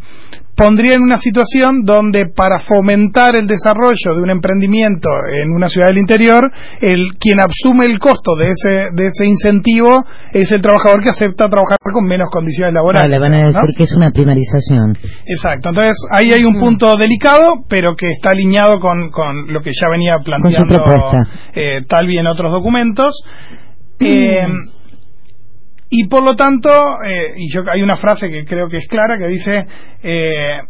pondría 0.61 0.95
en 0.95 1.03
una 1.03 1.17
situación 1.17 1.85
donde 1.85 2.27
para 2.27 2.61
fomentar 2.61 3.35
el 3.35 3.47
desarrollo 3.47 4.15
de 4.15 4.21
un 4.21 4.29
emprendimiento 4.29 5.09
en 5.33 5.53
una 5.57 5.71
ciudad 5.71 5.89
del 5.89 5.97
interior, 5.97 6.53
el 6.83 7.17
quien 7.19 7.39
asume 7.41 7.87
el 7.87 7.99
costo 7.99 8.37
de 8.37 8.49
ese 8.53 8.89
de 8.93 9.07
ese 9.07 9.25
incentivo 9.25 9.89
es 10.33 10.53
el 10.53 10.61
trabajador 10.61 11.03
que 11.03 11.09
acepta 11.09 11.49
trabajar 11.49 11.79
con 11.81 12.05
menos 12.05 12.29
condiciones 12.31 12.75
laborales. 12.75 13.11
le 13.11 13.19
van 13.19 13.33
a 13.33 13.45
decir 13.47 13.61
que 13.75 13.85
es 13.85 13.93
una 13.97 14.11
primarización. 14.11 14.99
Exacto. 15.25 15.71
Entonces, 15.71 15.97
ahí 16.13 16.33
hay 16.33 16.45
un 16.45 16.59
mm. 16.59 16.61
punto 16.61 16.97
delicado, 16.99 17.65
pero 17.67 17.97
que 17.97 18.09
está 18.09 18.31
alineado 18.31 18.79
con, 18.79 19.11
con 19.11 19.51
lo 19.51 19.61
que 19.61 19.71
ya 19.71 19.89
venía 19.89 20.17
planteando 20.23 20.77
eh, 21.55 21.85
Talvi 21.89 22.19
en 22.19 22.27
otros 22.27 22.53
documentos. 22.53 23.25
Mm. 23.99 24.80
Y 25.91 26.07
por 26.07 26.23
lo 26.23 26.37
tanto, 26.37 26.71
eh, 27.05 27.35
y 27.37 27.53
yo 27.53 27.63
hay 27.71 27.83
una 27.83 27.97
frase 27.97 28.29
que 28.29 28.45
creo 28.45 28.69
que 28.69 28.79
es 28.79 28.87
clara 28.89 29.19
que 29.19 29.27
dice 29.27 29.67
eh, 30.03 30.61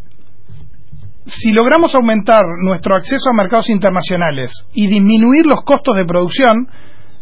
si 1.27 1.53
logramos 1.53 1.95
aumentar 1.95 2.43
nuestro 2.62 2.97
acceso 2.97 3.29
a 3.31 3.37
mercados 3.37 3.69
internacionales 3.69 4.50
y 4.73 4.89
disminuir 4.89 5.47
los 5.47 5.62
costos 5.62 5.97
de 5.97 6.07
producción, 6.07 6.69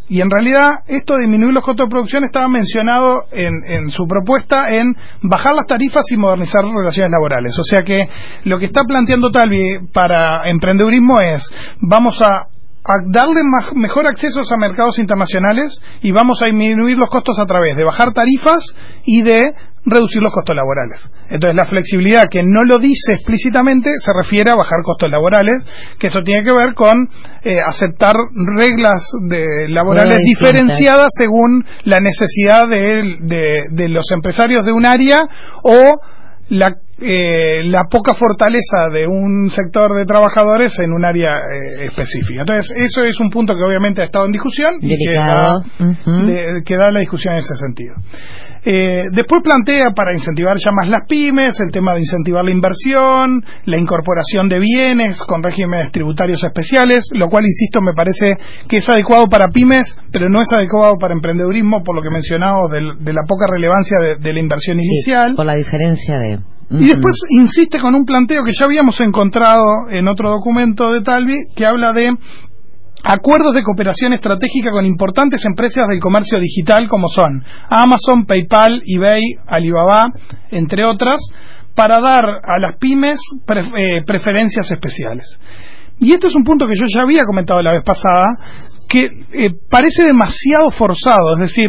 y 0.08 0.22
en 0.22 0.30
realidad 0.30 0.70
esto 0.86 1.14
de 1.14 1.22
disminuir 1.22 1.52
los 1.52 1.64
costos 1.64 1.86
de 1.86 1.90
producción 1.90 2.24
estaba 2.24 2.48
mencionado 2.48 3.24
en, 3.30 3.52
en, 3.66 3.90
su 3.90 4.06
propuesta 4.06 4.74
en 4.74 4.96
bajar 5.22 5.54
las 5.54 5.66
tarifas 5.66 6.04
y 6.10 6.16
modernizar 6.16 6.64
las 6.64 6.74
relaciones 6.74 7.12
laborales. 7.12 7.52
O 7.58 7.62
sea 7.62 7.84
que 7.84 8.08
lo 8.44 8.58
que 8.58 8.66
está 8.66 8.84
planteando 8.84 9.30
Talvi 9.30 9.88
para 9.92 10.48
emprendedurismo 10.48 11.20
es 11.20 11.42
vamos 11.80 12.18
a 12.22 12.46
a 12.84 12.94
darle 13.10 13.40
mejor 13.74 14.06
acceso 14.06 14.40
a 14.40 14.58
mercados 14.58 14.98
internacionales 14.98 15.80
y 16.02 16.12
vamos 16.12 16.40
a 16.42 16.46
disminuir 16.46 16.96
los 16.96 17.10
costos 17.10 17.38
a 17.38 17.46
través 17.46 17.76
de 17.76 17.84
bajar 17.84 18.12
tarifas 18.12 18.64
y 19.04 19.22
de 19.22 19.52
reducir 19.84 20.22
los 20.22 20.32
costos 20.32 20.54
laborales. 20.54 20.98
Entonces 21.30 21.54
la 21.54 21.66
flexibilidad 21.66 22.26
que 22.30 22.42
no 22.42 22.64
lo 22.64 22.78
dice 22.78 23.14
explícitamente 23.14 23.90
se 24.00 24.12
refiere 24.12 24.50
a 24.50 24.56
bajar 24.56 24.82
costos 24.84 25.10
laborales, 25.10 25.64
que 25.98 26.08
eso 26.08 26.20
tiene 26.20 26.44
que 26.44 26.52
ver 26.52 26.74
con 26.74 27.08
eh, 27.42 27.58
aceptar 27.60 28.14
reglas 28.56 29.02
de, 29.28 29.68
laborales 29.68 30.18
diferenciadas 30.24 31.08
según 31.16 31.64
la 31.84 32.00
necesidad 32.00 32.68
de, 32.68 33.16
de, 33.20 33.62
de 33.70 33.88
los 33.88 34.04
empresarios 34.12 34.64
de 34.64 34.72
un 34.72 34.86
área 34.86 35.18
o 35.62 36.00
la 36.50 36.74
eh, 37.00 37.62
la 37.64 37.84
poca 37.84 38.14
fortaleza 38.14 38.88
de 38.92 39.06
un 39.06 39.50
sector 39.50 39.94
de 39.94 40.04
trabajadores 40.04 40.76
en 40.80 40.92
un 40.92 41.04
área 41.04 41.30
eh, 41.30 41.84
específica. 41.84 42.40
Entonces, 42.40 42.74
eso 42.76 43.04
es 43.04 43.20
un 43.20 43.30
punto 43.30 43.54
que 43.54 43.62
obviamente 43.62 44.02
ha 44.02 44.06
estado 44.06 44.26
en 44.26 44.32
discusión 44.32 44.78
y 44.80 44.96
que 44.96 45.14
da, 45.14 45.62
que 46.64 46.76
da 46.76 46.90
la 46.90 46.98
discusión 46.98 47.34
en 47.34 47.40
ese 47.40 47.54
sentido. 47.54 47.94
Eh, 48.70 49.04
después 49.12 49.40
plantea 49.42 49.92
para 49.96 50.12
incentivar 50.12 50.58
ya 50.62 50.70
más 50.72 50.90
las 50.90 51.06
pymes 51.08 51.58
el 51.58 51.72
tema 51.72 51.94
de 51.94 52.00
incentivar 52.00 52.44
la 52.44 52.50
inversión, 52.50 53.42
la 53.64 53.78
incorporación 53.78 54.46
de 54.46 54.58
bienes 54.58 55.22
con 55.26 55.42
regímenes 55.42 55.90
tributarios 55.90 56.44
especiales, 56.44 57.08
lo 57.12 57.30
cual, 57.30 57.44
insisto, 57.46 57.80
me 57.80 57.94
parece 57.94 58.36
que 58.68 58.76
es 58.76 58.88
adecuado 58.90 59.26
para 59.30 59.48
pymes, 59.48 59.96
pero 60.12 60.28
no 60.28 60.36
es 60.42 60.52
adecuado 60.52 60.98
para 61.00 61.14
emprendedurismo 61.14 61.82
por 61.82 61.96
lo 61.96 62.02
que 62.02 62.10
mencionamos 62.10 62.70
de, 62.70 62.82
la 62.82 63.22
poca 63.26 63.46
relevancia 63.50 63.96
de, 64.20 64.32
la 64.34 64.38
inversión 64.38 64.78
inicial. 64.78 65.34
por 65.34 65.46
la 65.46 65.54
diferencia 65.54 66.18
de... 66.18 66.38
Y 66.70 66.88
después 66.88 67.14
insiste 67.30 67.80
con 67.80 67.94
un 67.94 68.04
planteo 68.04 68.44
que 68.44 68.52
ya 68.52 68.66
habíamos 68.66 69.00
encontrado 69.00 69.88
en 69.88 70.06
otro 70.06 70.28
documento 70.28 70.92
de 70.92 71.00
Talvi, 71.00 71.38
que 71.56 71.64
habla 71.64 71.94
de 71.94 72.10
acuerdos 73.04 73.54
de 73.54 73.62
cooperación 73.62 74.12
estratégica 74.12 74.70
con 74.70 74.84
importantes 74.84 75.44
empresas 75.44 75.86
del 75.88 76.00
comercio 76.00 76.38
digital 76.38 76.88
como 76.88 77.08
son 77.08 77.44
Amazon, 77.68 78.26
PayPal, 78.26 78.82
eBay, 78.86 79.22
Alibaba, 79.46 80.06
entre 80.50 80.84
otras, 80.84 81.20
para 81.74 82.00
dar 82.00 82.24
a 82.42 82.58
las 82.58 82.76
pymes 82.78 83.18
eh, 83.48 84.02
preferencias 84.04 84.70
especiales. 84.70 85.38
Y 86.00 86.12
este 86.12 86.28
es 86.28 86.34
un 86.34 86.44
punto 86.44 86.66
que 86.66 86.76
yo 86.76 86.84
ya 86.92 87.02
había 87.02 87.22
comentado 87.24 87.62
la 87.62 87.72
vez 87.72 87.82
pasada, 87.84 88.24
que 88.88 89.04
eh, 89.04 89.50
parece 89.70 90.02
demasiado 90.02 90.70
forzado, 90.70 91.34
es 91.34 91.40
decir, 91.40 91.68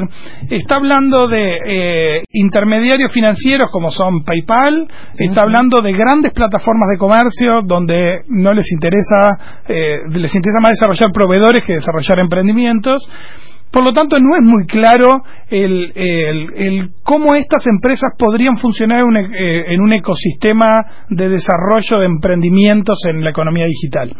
está 0.49 0.77
hablando 0.77 1.27
de 1.27 1.57
eh, 1.65 2.23
intermediarios 2.31 3.11
financieros 3.11 3.69
como 3.71 3.89
son 3.89 4.23
PayPal, 4.23 4.87
está 5.17 5.41
hablando 5.43 5.81
de 5.81 5.91
grandes 5.91 6.31
plataformas 6.31 6.89
de 6.91 6.97
comercio 6.97 7.61
donde 7.63 8.21
no 8.29 8.53
les 8.53 8.71
interesa, 8.71 9.61
eh, 9.67 9.99
les 10.09 10.33
interesa 10.33 10.59
más 10.61 10.71
desarrollar 10.71 11.11
proveedores 11.11 11.65
que 11.65 11.73
desarrollar 11.73 12.19
emprendimientos. 12.19 13.09
Por 13.69 13.83
lo 13.83 13.93
tanto, 13.93 14.17
no 14.19 14.35
es 14.35 14.43
muy 14.43 14.65
claro 14.65 15.07
el, 15.47 15.91
el, 15.93 16.89
cómo 17.03 17.35
estas 17.35 17.67
empresas 17.67 18.13
podrían 18.17 18.57
funcionar 18.57 19.01
en 19.01 19.81
un 19.81 19.93
ecosistema 19.93 21.05
de 21.07 21.29
desarrollo 21.29 21.99
de 21.99 22.05
emprendimientos 22.07 22.97
en 23.07 23.23
la 23.23 23.29
economía 23.29 23.67
digital. 23.67 24.15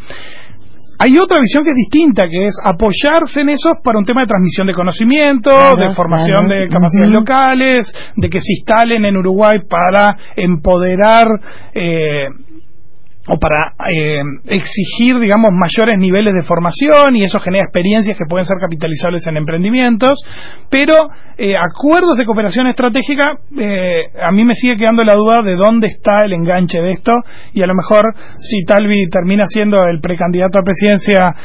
Hay 1.01 1.17
otra 1.17 1.39
visión 1.39 1.63
que 1.63 1.69
es 1.69 1.77
distinta, 1.77 2.27
que 2.29 2.47
es 2.47 2.55
apoyarse 2.61 3.39
en 3.39 3.49
eso 3.49 3.69
para 3.81 3.97
un 3.97 4.03
tema 4.03 4.21
de 4.21 4.27
transmisión 4.27 4.67
de 4.67 4.73
conocimiento, 4.73 5.49
de 5.77 5.93
formación 5.93 6.49
de 6.49 6.67
capacidades 6.67 7.11
locales, 7.11 7.93
de 8.17 8.29
que 8.29 8.41
se 8.41 8.51
instalen 8.51 9.05
en 9.05 9.15
Uruguay 9.15 9.59
para 9.69 10.17
empoderar 10.35 11.25
eh, 11.73 12.27
o 13.29 13.37
para 13.37 13.73
eh, 13.87 14.21
exigir, 14.45 15.19
digamos, 15.19 15.51
mayores 15.53 15.97
niveles 15.99 16.33
de 16.33 16.43
formación 16.43 17.15
y 17.15 17.23
eso 17.23 17.39
genera 17.39 17.65
experiencias 17.65 18.17
que 18.17 18.25
pueden 18.27 18.45
ser 18.45 18.57
capitalizables 18.59 19.25
en 19.27 19.37
emprendimientos, 19.37 20.13
pero 20.69 20.95
eh, 21.37 21.53
acuerdos 21.55 22.17
de 22.17 22.25
cooperación 22.25 22.65
estratégica, 22.67 23.37
eh, 23.55 24.05
a 24.19 24.31
mí 24.31 24.43
me 24.43 24.55
sigue 24.55 24.77
quedando 24.77 25.03
la 25.03 25.13
duda 25.13 25.43
de 25.43 25.55
dónde 25.55 25.87
está 25.87 26.25
el 26.25 26.33
enganche 26.33 26.81
de 26.81 26.91
esto. 26.91 27.13
Y 27.53 27.61
a 27.61 27.67
lo 27.67 27.75
mejor 27.75 28.13
si 28.41 28.65
Talvi 28.65 29.07
termina 29.09 29.43
siendo 29.45 29.77
el 29.85 30.01
precandidato 30.01 30.59
a 30.59 30.63
presidencia 30.63 31.35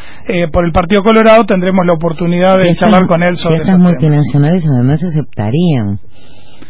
por 0.53 0.65
el 0.65 0.73
Partido 0.73 1.03
Colorado, 1.03 1.45
tendremos 1.45 1.85
la 1.87 1.93
oportunidad 1.93 2.59
de 2.59 2.75
charlar 2.75 3.07
con 3.07 3.23
él 3.23 3.37
sobre 3.37 3.57
eso. 3.57 3.65
Estas 3.65 3.79
multinacionales 3.79 4.67
además 4.67 5.03
aceptarían 5.05 6.01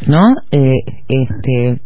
¿no? 0.07 0.21
Eh, 0.51 0.75
este, 1.09 1.81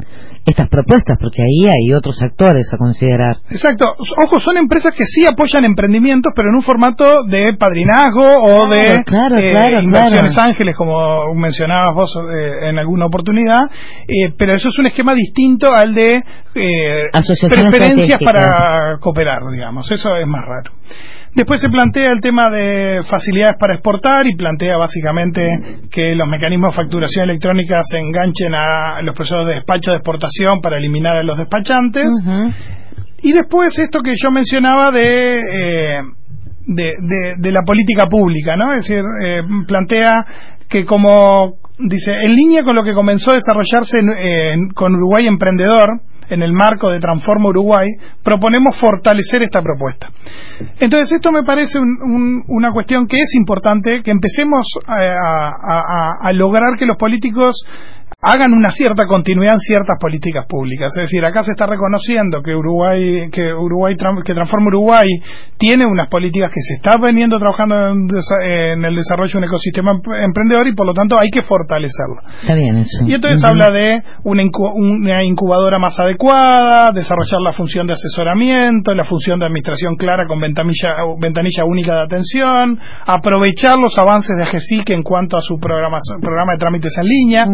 estas 0.47 0.69
propuestas, 0.69 1.17
porque 1.21 1.43
ahí 1.43 1.67
hay 1.69 1.93
otros 1.95 2.21
actores 2.23 2.69
a 2.73 2.76
considerar. 2.76 3.37
Exacto. 3.50 3.85
Ojo, 4.25 4.40
son 4.40 4.57
empresas 4.57 4.93
que 4.97 5.05
sí 5.05 5.26
apoyan 5.26 5.64
emprendimientos, 5.64 6.33
pero 6.35 6.49
en 6.50 6.57
un 6.57 6.62
formato 6.62 7.05
de 7.28 7.55
padrinazgo 7.59 8.26
o 8.26 8.69
de 8.69 8.97
eh, 8.97 9.83
inversiones 9.83 10.38
ángeles, 10.38 10.76
como 10.76 11.35
mencionabas 11.35 11.95
vos 11.95 12.19
eh, 12.35 12.69
en 12.69 12.78
alguna 12.78 13.07
oportunidad. 13.07 13.71
pero 14.37 14.55
eso 14.55 14.69
es 14.69 14.78
un 14.78 14.87
esquema 14.87 15.14
distinto 15.14 15.67
al 15.75 15.95
de 15.95 16.23
preferencias 17.49 18.21
para 18.25 18.99
cooperar, 19.00 19.43
digamos. 19.52 19.90
Eso 19.90 20.17
es 20.17 20.26
más 20.26 20.45
raro. 20.45 20.73
Después 21.35 21.61
se 21.61 21.68
plantea 21.68 22.11
el 22.11 22.20
tema 22.20 22.50
de 22.50 23.00
facilidades 23.08 23.56
para 23.58 23.75
exportar 23.75 24.26
y 24.26 24.35
plantea 24.35 24.76
básicamente 24.76 25.42
que 25.90 26.14
los 26.14 26.26
mecanismos 26.28 26.73
de 26.73 26.82
facturación 26.82 27.30
electrónica 27.30 27.80
se 27.82 27.99
enganchen 27.99 28.54
a 28.54 29.02
los 29.02 29.14
procesos 29.14 29.47
de 29.47 29.56
despacho 29.56 29.90
de 29.90 29.99
exportación 29.99 30.61
para 30.61 30.78
eliminar 30.78 31.16
a 31.16 31.23
los 31.23 31.38
despachantes. 31.38 32.11
Y 33.23 33.32
después 33.32 33.78
esto 33.78 34.00
que 34.00 34.12
yo 34.16 34.30
mencionaba 34.30 34.90
de, 34.90 35.40
eh, 35.40 36.00
de, 36.66 37.52
la 37.52 37.62
política 37.62 38.06
pública, 38.06 38.56
¿no? 38.56 38.73
Es 38.73 38.88
decir, 38.88 39.02
eh, 39.26 39.42
plantea 39.66 40.25
que 40.68 40.85
como 40.85 41.54
dice, 41.78 42.12
en 42.12 42.35
línea 42.35 42.62
con 42.62 42.75
lo 42.75 42.85
que 42.85 42.92
comenzó 42.92 43.32
a 43.32 43.35
desarrollarse 43.35 43.99
con 44.75 44.94
Uruguay 44.94 45.26
Emprendedor, 45.26 46.00
en 46.30 46.42
el 46.42 46.52
marco 46.52 46.90
de 46.90 47.00
Transforma 47.00 47.48
Uruguay, 47.48 47.88
proponemos 48.22 48.79
fortalecer 48.79 49.42
esta 49.42 49.62
propuesta. 49.62 50.11
Entonces, 50.81 51.12
esto 51.12 51.33
me 51.33 51.42
parece 51.42 51.79
una 51.81 52.72
cuestión 52.72 53.07
que 53.07 53.20
es 53.20 53.35
importante, 53.35 54.03
que 54.03 54.11
empecemos 54.11 54.66
a 54.87 56.31
lograr 56.33 56.76
que 56.79 56.87
los 56.87 56.96
políticos 56.96 57.57
hagan 58.21 58.53
una 58.53 58.71
cierta 58.71 59.07
continuidad 59.07 59.55
en 59.55 59.61
ciertas 59.61 59.97
políticas 60.01 60.44
públicas. 60.49 60.90
Es 60.97 61.05
decir, 61.05 61.25
acá 61.25 61.44
se 61.44 61.53
está 61.53 61.66
reconociendo 61.66 62.42
que 62.42 62.55
Uruguay, 62.55 63.31
que 63.31 63.55
Uruguay, 63.55 63.94
que 64.25 64.35
Transforma 64.35 64.66
Uruguay 64.68 65.07
tiene 65.57 65.87
unas 65.87 66.09
políticas 66.09 66.51
que 66.53 66.61
se 66.61 66.75
están 66.75 67.01
veniendo 67.01 67.38
trabajando 67.38 67.77
en, 68.42 68.85
el 68.85 68.94
desarrollo 68.94 69.31
de 69.33 69.38
un 69.38 69.44
ecosistema 69.44 69.92
emprendedor 70.25 70.66
y 70.66 70.75
por 70.75 70.87
lo 70.87 70.94
tanto 70.94 71.16
hay 71.16 71.31
que 71.31 71.42
fortalecerlo. 71.42 72.16
Está 72.42 72.55
bien 72.55 72.77
eso. 72.79 73.05
Y 73.07 73.14
entonces 73.14 73.44
habla 73.44 73.71
de 73.71 74.03
una, 74.25 74.42
incubadora 75.23 75.79
más 75.79 75.99
adecuada, 76.01 76.90
desarrollar 76.92 77.40
la 77.44 77.53
función 77.53 77.87
de 77.87 77.92
asesoramiento, 77.92 78.94
la 78.94 79.05
función 79.05 79.38
de 79.38 79.47
administración 79.47 79.94
clara 79.94 80.27
con 80.27 80.40
ventanilla, 80.40 80.90
ventanilla 81.21 81.64
única 81.64 81.94
de 81.94 82.03
atención, 82.03 82.79
aprovechar 83.07 83.77
los 83.79 83.97
avances 83.97 84.37
de 84.37 84.42
AGESIC 84.42 84.90
en 84.90 85.03
cuanto 85.03 85.37
a 85.37 85.40
su 85.40 85.59
programa, 85.59 85.99
programa 86.21 86.53
de 86.55 86.59
trámites 86.59 86.92
en 86.99 87.07
línea. 87.07 87.47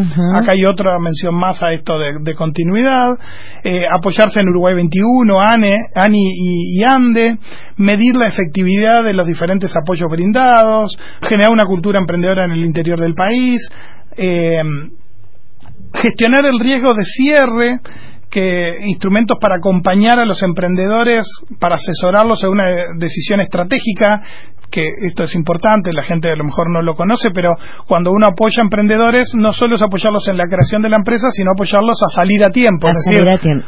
Acá 0.44 0.52
hay 0.54 0.66
otra 0.66 0.98
mención 0.98 1.34
más 1.34 1.62
a 1.62 1.70
esto 1.70 1.98
de, 1.98 2.34
continuidad, 2.34 3.16
eh, 3.62 3.80
apoyarse 3.90 4.40
en 4.40 4.48
Uruguay 4.50 4.74
21, 4.74 5.40
ANE, 5.40 5.74
ANI 5.94 6.32
y, 6.76 6.82
ANDE, 6.82 7.38
medir 7.78 8.14
la 8.14 8.26
efectividad 8.26 9.02
de 9.04 9.14
los 9.14 9.26
diferentes 9.26 9.74
apoyos 9.74 10.10
brindados, 10.10 10.94
generar 11.22 11.50
una 11.50 11.64
cultura 11.66 11.98
emprendedora 11.98 12.44
en 12.44 12.50
el 12.50 12.62
interior 12.62 13.00
del 13.00 13.14
país, 13.14 13.66
eh, 14.18 14.60
gestionar 15.94 16.44
el 16.44 16.60
riesgo 16.60 16.92
de 16.92 17.04
cierre, 17.04 17.78
que 18.30 18.76
instrumentos 18.82 19.38
para 19.40 19.56
acompañar 19.56 20.18
a 20.18 20.26
los 20.26 20.42
emprendedores, 20.42 21.24
para 21.58 21.76
asesorarlos 21.76 22.44
en 22.44 22.50
una 22.50 22.64
decisión 22.98 23.40
estratégica, 23.40 24.20
que 24.70 24.88
esto 25.06 25.24
es 25.24 25.34
importante, 25.34 25.92
la 25.92 26.02
gente 26.02 26.30
a 26.30 26.36
lo 26.36 26.44
mejor 26.44 26.70
no 26.70 26.82
lo 26.82 26.94
conoce, 26.94 27.30
pero 27.32 27.50
cuando 27.86 28.10
uno 28.10 28.26
apoya 28.26 28.60
a 28.60 28.64
emprendedores, 28.64 29.32
no 29.34 29.52
solo 29.52 29.76
es 29.76 29.82
apoyarlos 29.82 30.28
en 30.28 30.36
la 30.36 30.44
creación 30.44 30.82
de 30.82 30.88
la 30.88 30.96
empresa, 30.96 31.28
sino 31.30 31.52
apoyarlos 31.52 31.98
a 32.02 32.14
salir 32.14 32.44
a 32.44 32.50
tiempo, 32.50 32.88
es 32.88 32.94
decir, 33.06 33.22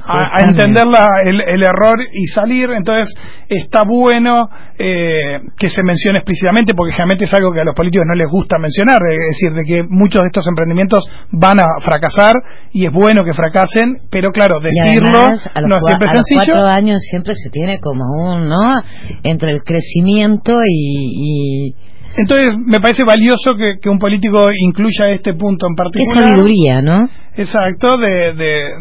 a, 0.04 0.40
entender 0.42 0.84
el, 1.24 1.62
error 1.62 1.98
y 2.12 2.26
salir. 2.26 2.70
Entonces, 2.70 3.14
está 3.48 3.82
bueno 3.86 4.48
eh, 4.78 5.38
que 5.56 5.68
se 5.68 5.82
mencione 5.82 6.18
explícitamente, 6.18 6.74
porque 6.74 6.92
generalmente 6.92 7.24
es 7.24 7.34
algo 7.34 7.52
que 7.52 7.60
a 7.60 7.64
los 7.64 7.74
políticos 7.74 8.06
no 8.08 8.14
les 8.14 8.28
gusta 8.28 8.58
mencionar, 8.58 8.98
es 9.10 9.38
decir, 9.38 9.52
de 9.52 9.64
que 9.64 9.84
muchos 9.88 10.22
de 10.22 10.26
estos 10.26 10.46
emprendimientos 10.46 11.00
van 11.30 11.60
a 11.60 11.66
fracasar 11.80 12.34
y 12.72 12.86
es 12.86 12.92
bueno 12.92 13.24
que 13.24 13.32
fracasen, 13.32 13.96
pero 14.10 14.30
claro, 14.32 14.60
decirlo 14.60 15.30
no 15.66 15.76
siempre 15.78 16.06
es 16.06 16.12
sencillo. 16.12 16.40
A 16.40 16.46
los 16.46 16.64
cuatro 16.64 16.66
años 16.68 17.02
siempre 17.08 17.34
se 17.34 17.50
tiene 17.50 17.80
como 17.80 18.04
un, 18.04 18.48
¿no? 18.48 18.82
Entre 19.22 19.50
el 19.50 19.62
crecimiento 19.62 20.60
y 20.64 20.85
y, 20.86 21.74
entonces 22.16 22.56
me 22.66 22.80
parece 22.80 23.04
valioso 23.04 23.50
que, 23.56 23.88
un 23.88 23.98
político 23.98 24.48
incluya 24.52 25.10
este 25.12 25.34
punto 25.34 25.66
en 25.66 25.74
particular. 25.74 26.24
Es 26.24 26.30
sabiduría, 26.30 26.82
¿no? 26.82 27.08
Exacto, 27.38 27.98
de, 27.98 28.32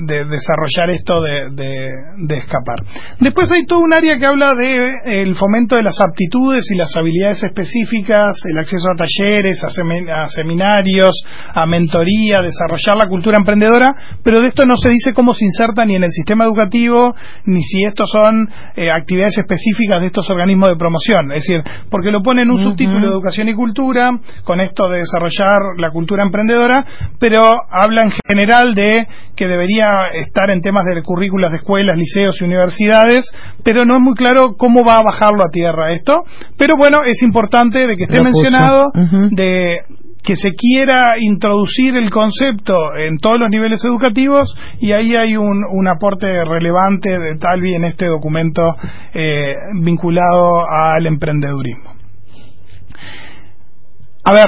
desarrollar 0.06 0.90
esto 0.92 1.22
de, 1.22 2.38
escapar. 2.38 2.80
Después 3.20 3.52
hay 3.52 3.66
todo 3.66 3.80
un 3.80 3.94
área 3.94 4.18
que 4.18 4.26
habla 4.26 4.54
de 4.54 5.22
el 5.22 5.36
fomento 5.36 5.76
de 5.76 5.84
las 5.84 6.00
aptitudes 6.00 6.66
y 6.72 6.78
las 6.78 6.96
habilidades 6.96 7.44
específicas, 7.44 8.38
el 8.50 8.58
acceso 8.58 8.88
a 8.92 8.96
talleres, 8.96 9.62
a, 9.64 10.26
seminarios, 10.30 11.26
a 11.54 11.66
mentoría, 11.66 12.42
desarrollar 12.42 12.96
la 12.96 13.08
cultura 13.08 13.38
emprendedora, 13.38 13.94
pero 14.24 14.40
de 14.40 14.48
esto 14.48 14.64
no 14.66 14.78
se 14.78 14.90
dice 14.90 15.14
cómo 15.14 15.34
se 15.34 15.44
inserta 15.44 15.86
ni 15.86 15.96
en 15.96 16.06
el 16.06 16.12
sistema 16.12 16.46
educativo, 16.46 17.14
ni 17.46 17.62
si 17.62 17.84
estos 17.84 18.10
son 18.10 18.50
eh, 18.76 18.90
actividades 18.90 19.38
específicas 19.38 20.00
de 20.00 20.08
estos 20.08 20.30
organismos 20.30 20.70
de 20.70 20.78
promoción. 20.78 21.32
Es 21.32 21.44
decir, 21.46 21.62
porque 21.90 22.10
lo 22.10 22.22
pone 22.22 22.44
en 22.44 22.52
un 22.52 22.64
subtítulo 22.64 23.12
educación 23.26 23.50
y 23.50 23.56
cultura, 23.56 24.12
con 24.44 24.62
esto 24.62 24.88
de 24.88 25.00
desarrollar 25.00 25.78
la 25.78 25.90
cultura 25.90 26.24
emprendedora, 26.24 26.86
pero 27.20 27.42
habla 27.72 28.04
en 28.04 28.12
general 28.28 28.76
de 28.76 29.08
que 29.36 29.48
debería 29.48 30.08
estar 30.14 30.50
en 30.52 30.62
temas 30.62 30.86
de 30.86 31.02
currículas 31.02 31.52
de 31.52 31.58
escuelas, 31.58 31.98
liceos 31.98 32.40
y 32.40 32.46
universidades, 32.46 33.26
pero 33.64 33.86
no 33.86 33.98
es 33.98 34.02
muy 34.02 34.14
claro 34.14 34.56
cómo 34.58 34.86
va 34.86 34.98
a 34.98 35.04
bajarlo 35.04 35.44
a 35.44 35.52
tierra 35.52 35.94
esto. 35.94 36.24
Pero 36.58 36.76
bueno, 36.78 36.98
es 37.06 37.22
importante 37.24 37.88
de 37.88 37.96
que 37.96 38.04
esté 38.04 38.22
mencionado, 38.22 38.92
de 39.32 39.80
que 40.24 40.36
se 40.36 40.54
quiera 40.54 41.14
introducir 41.20 41.96
el 41.96 42.10
concepto 42.10 42.96
en 42.96 43.18
todos 43.18 43.40
los 43.40 43.50
niveles 43.50 43.84
educativos 43.86 44.56
y 44.80 44.92
ahí 44.92 45.16
hay 45.16 45.38
un, 45.38 45.64
un 45.72 45.88
aporte 45.88 46.44
relevante 46.44 47.20
de 47.20 47.38
Talvi 47.38 47.76
en 47.76 47.84
este 47.84 48.08
documento 48.08 48.64
eh, 49.14 49.54
vinculado 49.84 50.66
al 50.68 51.06
emprendedurismo. 51.06 51.85
A 54.26 54.34
ver, 54.34 54.46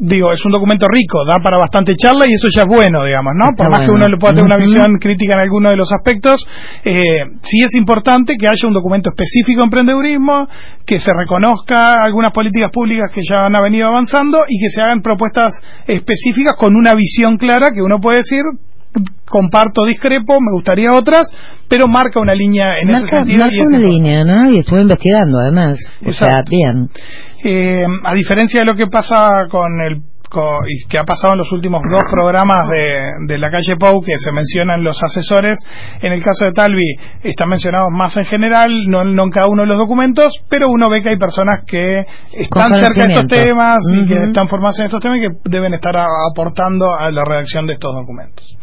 digo, 0.00 0.32
es 0.32 0.44
un 0.44 0.52
documento 0.52 0.86
rico, 0.88 1.24
da 1.26 1.42
para 1.42 1.58
bastante 1.58 1.94
charla 1.94 2.24
y 2.26 2.32
eso 2.32 2.48
ya 2.54 2.62
es 2.62 2.68
bueno, 2.68 3.04
digamos, 3.04 3.32
¿no? 3.36 3.46
Por 3.56 3.70
más 3.70 3.80
que 3.80 3.92
uno 3.92 4.08
le 4.08 4.16
pueda 4.16 4.32
tener 4.32 4.46
una 4.46 4.56
visión 4.56 4.96
crítica 4.98 5.34
en 5.34 5.40
alguno 5.40 5.70
de 5.70 5.76
los 5.76 5.92
aspectos, 5.92 6.46
eh, 6.84 7.24
sí 7.42 7.58
es 7.62 7.74
importante 7.76 8.34
que 8.38 8.46
haya 8.46 8.66
un 8.66 8.72
documento 8.72 9.10
específico 9.10 9.60
de 9.60 9.66
emprendedurismo, 9.66 10.48
que 10.86 10.98
se 10.98 11.12
reconozca 11.12 11.96
algunas 12.02 12.32
políticas 12.32 12.70
públicas 12.72 13.12
que 13.12 13.20
ya 13.28 13.44
han 13.44 13.52
venido 13.62 13.88
avanzando 13.88 14.40
y 14.48 14.58
que 14.58 14.70
se 14.70 14.80
hagan 14.80 15.02
propuestas 15.02 15.52
específicas 15.86 16.56
con 16.58 16.76
una 16.76 16.94
visión 16.94 17.36
clara 17.36 17.68
que 17.74 17.82
uno 17.82 18.00
puede 18.00 18.18
decir 18.18 18.42
comparto, 19.24 19.84
discrepo, 19.86 20.40
me 20.40 20.52
gustaría 20.52 20.92
otras, 20.92 21.30
pero 21.68 21.86
marca 21.86 22.20
una 22.20 22.34
línea 22.34 22.72
en 22.80 22.90
ese 22.90 23.06
sentido. 23.06 23.38
Marca 23.38 23.54
y 23.54 23.76
una 23.76 23.88
línea, 23.88 24.24
¿no? 24.24 24.50
Y 24.50 24.58
estuve 24.58 24.82
investigando 24.82 25.38
además. 25.38 25.78
O 26.04 26.12
sea, 26.12 26.42
bien. 26.48 26.90
Eh, 27.42 27.82
a 28.04 28.14
diferencia 28.14 28.60
de 28.60 28.66
lo 28.66 28.76
que 28.76 28.86
pasa 28.86 29.46
con 29.50 29.80
el 29.80 30.02
y 30.68 30.88
que 30.88 30.98
ha 30.98 31.04
pasado 31.04 31.34
en 31.34 31.38
los 31.38 31.52
últimos 31.52 31.80
dos 31.90 32.02
programas 32.10 32.68
de, 33.26 33.38
la 33.38 33.50
calle 33.50 33.76
Pau 33.76 34.00
que 34.00 34.16
se 34.16 34.30
mencionan 34.32 34.84
los 34.84 35.02
asesores, 35.02 35.58
en 36.00 36.12
el 36.12 36.22
caso 36.22 36.44
de 36.46 36.52
Talvi 36.52 36.96
están 37.22 37.48
mencionados 37.48 37.88
más 37.90 38.16
en 38.16 38.24
general, 38.26 38.70
no, 38.86 39.02
en 39.02 39.30
cada 39.30 39.48
uno 39.48 39.62
de 39.62 39.68
los 39.68 39.78
documentos, 39.78 40.32
pero 40.48 40.68
uno 40.68 40.88
ve 40.88 41.02
que 41.02 41.10
hay 41.10 41.18
personas 41.18 41.64
que 41.66 42.04
están 42.32 42.74
cerca 42.74 43.06
de 43.06 43.12
estos 43.14 43.26
temas 43.26 43.78
y 43.92 44.06
que 44.06 44.24
están 44.24 44.46
formadas 44.48 44.78
en 44.80 44.86
estos 44.86 45.02
temas 45.02 45.18
y 45.18 45.20
que 45.22 45.50
deben 45.50 45.74
estar 45.74 45.96
aportando 45.96 46.94
a 46.94 47.10
la 47.10 47.22
redacción 47.24 47.66
de 47.66 47.72
estos 47.74 47.94
documentos. 47.94 48.56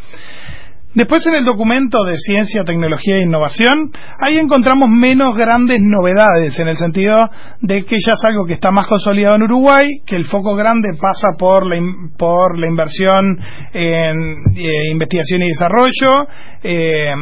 Después 0.94 1.26
en 1.26 1.34
el 1.34 1.44
documento 1.44 2.02
de 2.04 2.16
Ciencia, 2.16 2.64
Tecnología 2.64 3.16
e 3.16 3.22
Innovación, 3.22 3.92
ahí 4.20 4.38
encontramos 4.38 4.88
menos 4.88 5.36
grandes 5.36 5.78
novedades, 5.80 6.58
en 6.58 6.68
el 6.68 6.78
sentido 6.78 7.28
de 7.60 7.84
que 7.84 7.96
ya 8.04 8.14
es 8.14 8.24
algo 8.24 8.46
que 8.46 8.54
está 8.54 8.70
más 8.70 8.86
consolidado 8.86 9.36
en 9.36 9.42
Uruguay, 9.42 9.86
que 10.06 10.16
el 10.16 10.24
foco 10.24 10.54
grande 10.56 10.88
pasa 10.98 11.36
por 11.38 11.66
la, 11.66 11.78
por 12.16 12.58
la 12.58 12.68
inversión 12.68 13.38
en 13.74 14.56
eh, 14.56 14.90
investigación 14.90 15.42
y 15.42 15.48
desarrollo, 15.48 16.26
eh, 16.62 17.12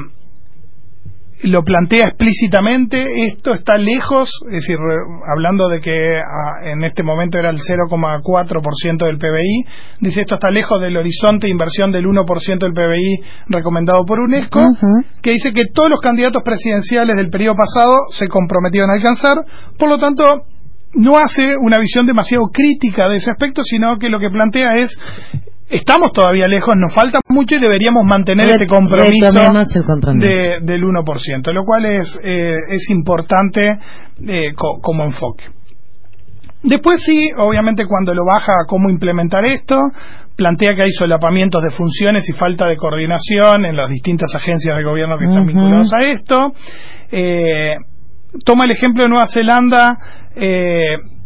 lo 1.43 1.63
plantea 1.63 2.09
explícitamente, 2.09 3.27
esto 3.27 3.53
está 3.55 3.77
lejos, 3.77 4.31
es 4.47 4.55
decir, 4.55 4.79
hablando 5.31 5.69
de 5.69 5.81
que 5.81 6.17
ah, 6.17 6.71
en 6.71 6.83
este 6.85 7.03
momento 7.03 7.39
era 7.39 7.51
el 7.51 7.59
0,4% 7.59 9.07
del 9.07 9.19
PBI, 9.19 9.65
dice 10.01 10.23
esto 10.23 10.37
está 10.37 10.51
lejos 10.51 10.81
del 10.81 10.97
horizonte 10.97 11.47
de 11.47 11.53
inversión 11.53 11.91
del 11.93 12.07
1% 12.07 12.59
del 12.59 12.73
PBI 12.73 13.25
recomendado 13.49 14.05
por 14.07 14.21
UNESCO, 14.21 14.61
que 15.23 15.33
dice 15.33 15.53
que 15.53 15.67
todos 15.75 15.91
los 15.91 16.01
candidatos 16.01 16.43
presidenciales 16.43 17.17
del 17.17 17.29
periodo 17.29 17.57
pasado 17.57 17.95
se 18.13 18.29
comprometieron 18.29 18.91
a 18.91 18.95
alcanzar, 18.95 19.37
por 19.79 19.91
lo 19.91 19.99
tanto, 19.99 20.25
no 20.95 21.19
hace 21.19 21.55
una 21.61 21.79
visión 21.79 22.07
demasiado 22.07 22.45
crítica 22.53 23.09
de 23.09 23.17
ese 23.17 23.31
aspecto, 23.31 23.63
sino 23.63 23.99
que 23.99 24.09
lo 24.09 24.19
que 24.19 24.31
plantea 24.31 24.77
es 24.77 24.97
estamos 25.69 26.13
todavía 26.13 26.47
lejos, 26.47 26.75
nos 26.77 26.95
falta 26.95 27.21
mucho 27.29 27.57
y 27.57 27.61
deberíamos 27.61 28.05
mantener 28.05 28.51
este 28.51 28.67
compromiso, 28.67 29.33
del 30.63 30.83
1%, 30.85 31.53
lo 31.53 31.65
cual 31.65 31.87
es, 31.87 32.21
eh, 32.23 32.55
es 32.69 32.91
importante 32.91 33.79
eh, 34.27 34.53
como 34.55 35.05
enfoque. 35.05 35.45
Después 36.63 37.05
sí, 37.05 37.31
obviamente 37.37 37.85
cuando 37.87 38.15
lo 38.15 38.25
baja 38.25 38.53
a 38.53 38.67
cómo 38.67 38.91
implementar 38.91 39.45
esto, 39.45 39.77
plantea 40.37 40.75
que 40.75 40.83
hay 40.83 40.91
solapamientos 40.91 41.63
de 41.63 41.71
funciones 41.71 42.29
y 42.29 42.33
falta 42.33 42.67
de 42.67 42.77
coordinación 42.77 43.65
en 43.65 43.77
las 43.77 43.89
distintas 43.89 44.35
agencias 44.35 44.77
de 44.77 44.83
gobierno 44.83 45.19
que 45.19 45.27
están 45.27 45.47
vinculadas 45.47 45.93
a 45.95 46.05
esto. 46.05 46.53
Eh, 47.13 47.77
toma 48.45 48.65
el 48.65 48.73
ejemplo 48.73 49.05
de 49.05 49.09
Nueva 49.09 49.27
Zelanda 49.27 49.97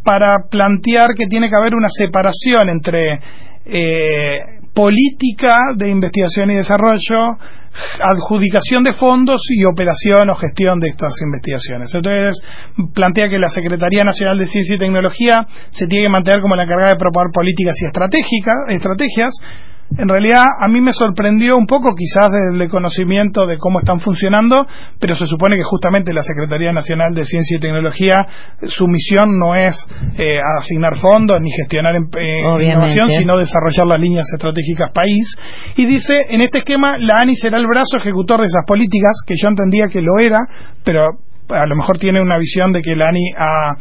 para 0.05 0.37
plantear 0.51 1.09
que 1.17 1.27
tiene 1.27 1.49
que 1.49 1.57
haber 1.57 1.75
una 1.75 1.89
separación 1.91 2.69
entre 2.69 3.21
eh, 3.65 4.39
política 4.75 5.57
de 5.77 5.91
investigación 5.91 6.51
y 6.51 6.57
desarrollo, 6.57 7.39
adjudicación 8.03 8.83
de 8.83 8.95
fondos 8.95 9.41
y 9.51 9.65
operación 9.65 10.31
o 10.31 10.35
gestión 10.35 10.81
de 10.81 10.89
estas 10.89 11.15
investigaciones. 11.23 11.95
Entonces, 11.95 12.41
plantea 12.95 13.29
que 13.29 13.39
la 13.39 13.49
Secretaría 13.49 14.05
Nacional 14.05 14.39
de 14.39 14.47
Ciencia 14.47 14.75
y 14.75 14.79
Tecnología 14.79 15.47
se 15.71 15.87
tiene 15.87 16.07
que 16.07 16.11
mantener 16.11 16.41
como 16.41 16.57
la 16.57 16.65
encargada 16.65 16.91
de 16.91 16.99
proponer 16.99 17.31
políticas 17.33 17.77
y 17.81 17.87
estrategias, 17.87 19.33
en 19.99 20.09
realidad 20.09 20.45
a 20.59 20.69
mí 20.69 20.81
me 20.81 20.93
sorprendió 20.93 21.57
un 21.57 21.67
poco 21.67 21.95
quizás 21.95 22.31
desde 22.31 22.65
el 22.65 22.71
conocimiento 22.71 23.47
de 23.47 23.59
cómo 23.59 23.81
están 23.81 23.99
funcionando, 23.99 24.65
pero 25.01 25.15
se 25.17 25.27
supone 25.27 25.57
que 25.57 25.65
justamente 25.65 26.13
la 26.13 26.23
Secretaría 26.23 26.73
Nacional 26.73 27.13
de 27.15 27.25
Ciencia 27.25 27.57
y 27.57 27.61
Tecnología, 27.61 28.17
su 28.69 28.87
misión 28.87 29.39
no 29.39 29.57
es 29.57 29.77
eh, 30.17 30.39
asignar 30.59 30.97
fondos 30.97 31.39
ni 31.41 31.51
gestionar 31.51 31.97
eh, 31.97 32.63
innovación, 32.63 33.11
sino 33.11 33.37
desarrollar 33.37 33.87
las 33.87 34.01
líneas 34.01 34.27
estratégicas 34.33 34.93
país. 34.95 35.27
Y 35.77 35.87
dice, 35.87 36.27
en 36.31 36.41
este 36.41 36.59
esquema, 36.59 36.97
la 36.99 37.21
ANI 37.21 37.35
será 37.37 37.59
el 37.59 37.67
brazo 37.67 37.99
ejecutor 37.99 38.41
de 38.41 38.47
esas 38.47 38.65
políticas, 38.67 39.13
que 39.27 39.35
yo 39.41 39.49
entendía 39.49 39.87
que 39.91 40.03
lo 40.03 40.19
era, 40.21 40.39
pero 40.85 41.07
a 41.49 41.67
lo 41.67 41.75
mejor 41.77 41.99
tiene 41.99 42.23
una 42.23 42.39
visión 42.39 42.73
de 42.73 42.81
que 42.81 42.95
la 42.95 43.09
ANI 43.09 43.33
ha 43.37 43.77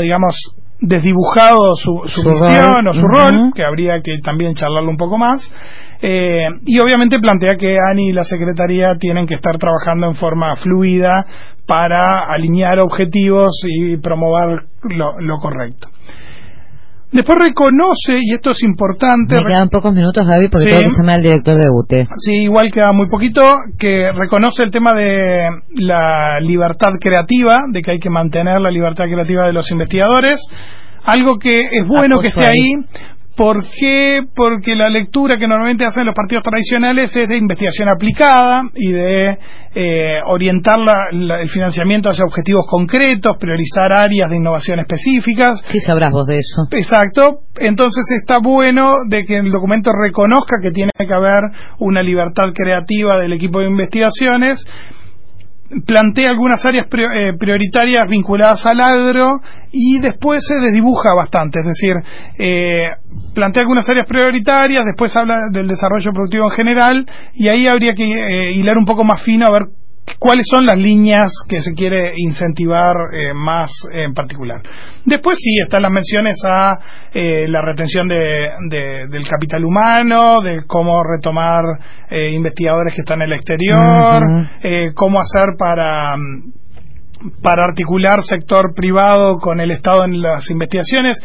digamos, 0.00 0.34
desdibujado 0.80 1.74
su, 1.74 2.02
su, 2.06 2.22
misión 2.22 2.86
o 2.86 2.92
su 2.92 3.02
rol, 3.02 3.52
que 3.54 3.64
habría 3.64 4.00
que 4.02 4.18
también 4.22 4.54
charlarlo 4.54 4.90
un 4.90 4.96
poco 4.96 5.18
más. 5.18 5.50
Eh, 6.02 6.46
y 6.66 6.78
obviamente 6.78 7.18
plantea 7.18 7.56
que 7.56 7.76
ANI 7.90 8.10
y 8.10 8.12
la 8.12 8.24
Secretaría 8.24 8.96
tienen 8.98 9.26
que 9.26 9.34
estar 9.34 9.56
trabajando 9.56 10.08
en 10.08 10.14
forma 10.16 10.54
fluida 10.56 11.14
para 11.66 12.26
alinear 12.28 12.78
objetivos 12.80 13.62
y 13.66 13.96
promover 13.96 14.66
lo 14.82 15.38
correcto. 15.38 15.88
Después 17.12 17.38
reconoce, 17.38 18.18
y 18.20 18.34
esto 18.34 18.50
es 18.50 18.62
importante. 18.64 19.36
Me 19.36 19.52
quedan 19.52 19.68
pocos 19.68 19.94
minutos, 19.94 20.26
Gaby, 20.26 20.48
porque 20.48 20.66
tengo 20.66 20.82
que 20.82 20.96
llamar 20.98 21.14
al 21.16 21.22
director 21.22 21.54
de 21.54 21.68
UTE. 21.70 22.08
Sí, 22.18 22.34
igual 22.42 22.72
queda 22.72 22.92
muy 22.92 23.06
poquito, 23.08 23.42
que 23.78 24.10
reconoce 24.12 24.64
el 24.64 24.70
tema 24.70 24.92
de 24.92 25.46
la 25.76 26.40
libertad 26.40 26.90
creativa, 27.00 27.56
de 27.72 27.80
que 27.80 27.92
hay 27.92 27.98
que 28.00 28.10
mantener 28.10 28.60
la 28.60 28.70
libertad 28.70 29.04
creativa 29.04 29.46
de 29.46 29.52
los 29.52 29.70
investigadores. 29.70 30.40
Algo 31.04 31.38
que 31.38 31.60
es 31.60 31.86
bueno 31.86 32.20
que 32.20 32.28
esté 32.28 32.44
ahí, 32.44 32.72
¿Por 33.36 33.62
qué? 33.78 34.22
Porque 34.34 34.74
la 34.74 34.88
lectura 34.88 35.38
que 35.38 35.46
normalmente 35.46 35.84
hacen 35.84 36.06
los 36.06 36.14
partidos 36.14 36.42
tradicionales 36.42 37.14
es 37.14 37.28
de 37.28 37.36
investigación 37.36 37.90
aplicada 37.90 38.62
y 38.74 38.92
de 38.92 39.38
eh, 39.74 40.20
orientar 40.26 40.78
el 41.12 41.50
financiamiento 41.50 42.08
hacia 42.08 42.24
objetivos 42.24 42.64
concretos, 42.66 43.36
priorizar 43.38 43.92
áreas 43.92 44.30
de 44.30 44.36
innovación 44.36 44.80
específicas. 44.80 45.62
Sí 45.68 45.80
sabrás 45.80 46.08
vos 46.10 46.26
de 46.26 46.38
eso. 46.38 46.62
Exacto. 46.70 47.40
Entonces 47.58 48.04
está 48.18 48.38
bueno 48.38 48.94
de 49.06 49.24
que 49.24 49.36
el 49.36 49.50
documento 49.50 49.90
reconozca 49.92 50.56
que 50.62 50.70
tiene 50.70 50.92
que 50.96 51.12
haber 51.12 51.42
una 51.78 52.02
libertad 52.02 52.54
creativa 52.54 53.18
del 53.18 53.34
equipo 53.34 53.60
de 53.60 53.66
investigaciones 53.66 54.64
plantea 55.84 56.30
algunas 56.30 56.64
áreas 56.64 56.86
eh, 56.86 57.32
prioritarias 57.38 58.08
vinculadas 58.08 58.64
al 58.66 58.80
agro 58.80 59.40
y 59.72 59.98
después 60.00 60.42
se 60.46 60.56
desdibuja 60.56 61.14
bastante, 61.14 61.60
es 61.60 61.66
decir, 61.66 61.94
eh, 62.38 62.90
plantea 63.34 63.62
algunas 63.62 63.88
áreas 63.88 64.06
prioritarias, 64.06 64.84
después 64.84 65.14
habla 65.16 65.36
del 65.52 65.66
desarrollo 65.66 66.12
productivo 66.12 66.50
en 66.50 66.56
general 66.56 67.06
y 67.34 67.48
ahí 67.48 67.66
habría 67.66 67.94
que 67.94 68.04
eh, 68.04 68.52
hilar 68.52 68.78
un 68.78 68.84
poco 68.84 69.04
más 69.04 69.22
fino 69.22 69.46
a 69.46 69.50
ver 69.50 69.62
cuáles 70.18 70.46
son 70.48 70.64
las 70.64 70.78
líneas 70.78 71.32
que 71.48 71.60
se 71.60 71.74
quiere 71.74 72.12
incentivar 72.16 72.94
eh, 73.12 73.34
más 73.34 73.70
en 73.92 74.14
particular. 74.14 74.62
Después 75.04 75.38
sí 75.40 75.56
están 75.62 75.82
las 75.82 75.90
menciones 75.90 76.36
a 76.48 76.78
eh, 77.12 77.46
la 77.48 77.62
retención 77.62 78.06
de, 78.08 78.50
del 78.68 79.28
capital 79.28 79.64
humano, 79.64 80.40
de 80.42 80.64
cómo 80.66 81.02
retomar 81.02 81.62
eh, 82.10 82.32
investigadores 82.32 82.94
que 82.94 83.00
están 83.00 83.22
en 83.22 83.32
el 83.32 83.34
exterior, 83.34 84.22
cómo 84.94 85.20
hacer 85.20 85.56
para 85.58 86.16
para 87.42 87.64
articular 87.64 88.22
sector 88.22 88.74
privado 88.74 89.38
con 89.38 89.58
el 89.58 89.70
Estado 89.70 90.04
en 90.04 90.20
las 90.20 90.50
investigaciones, 90.50 91.16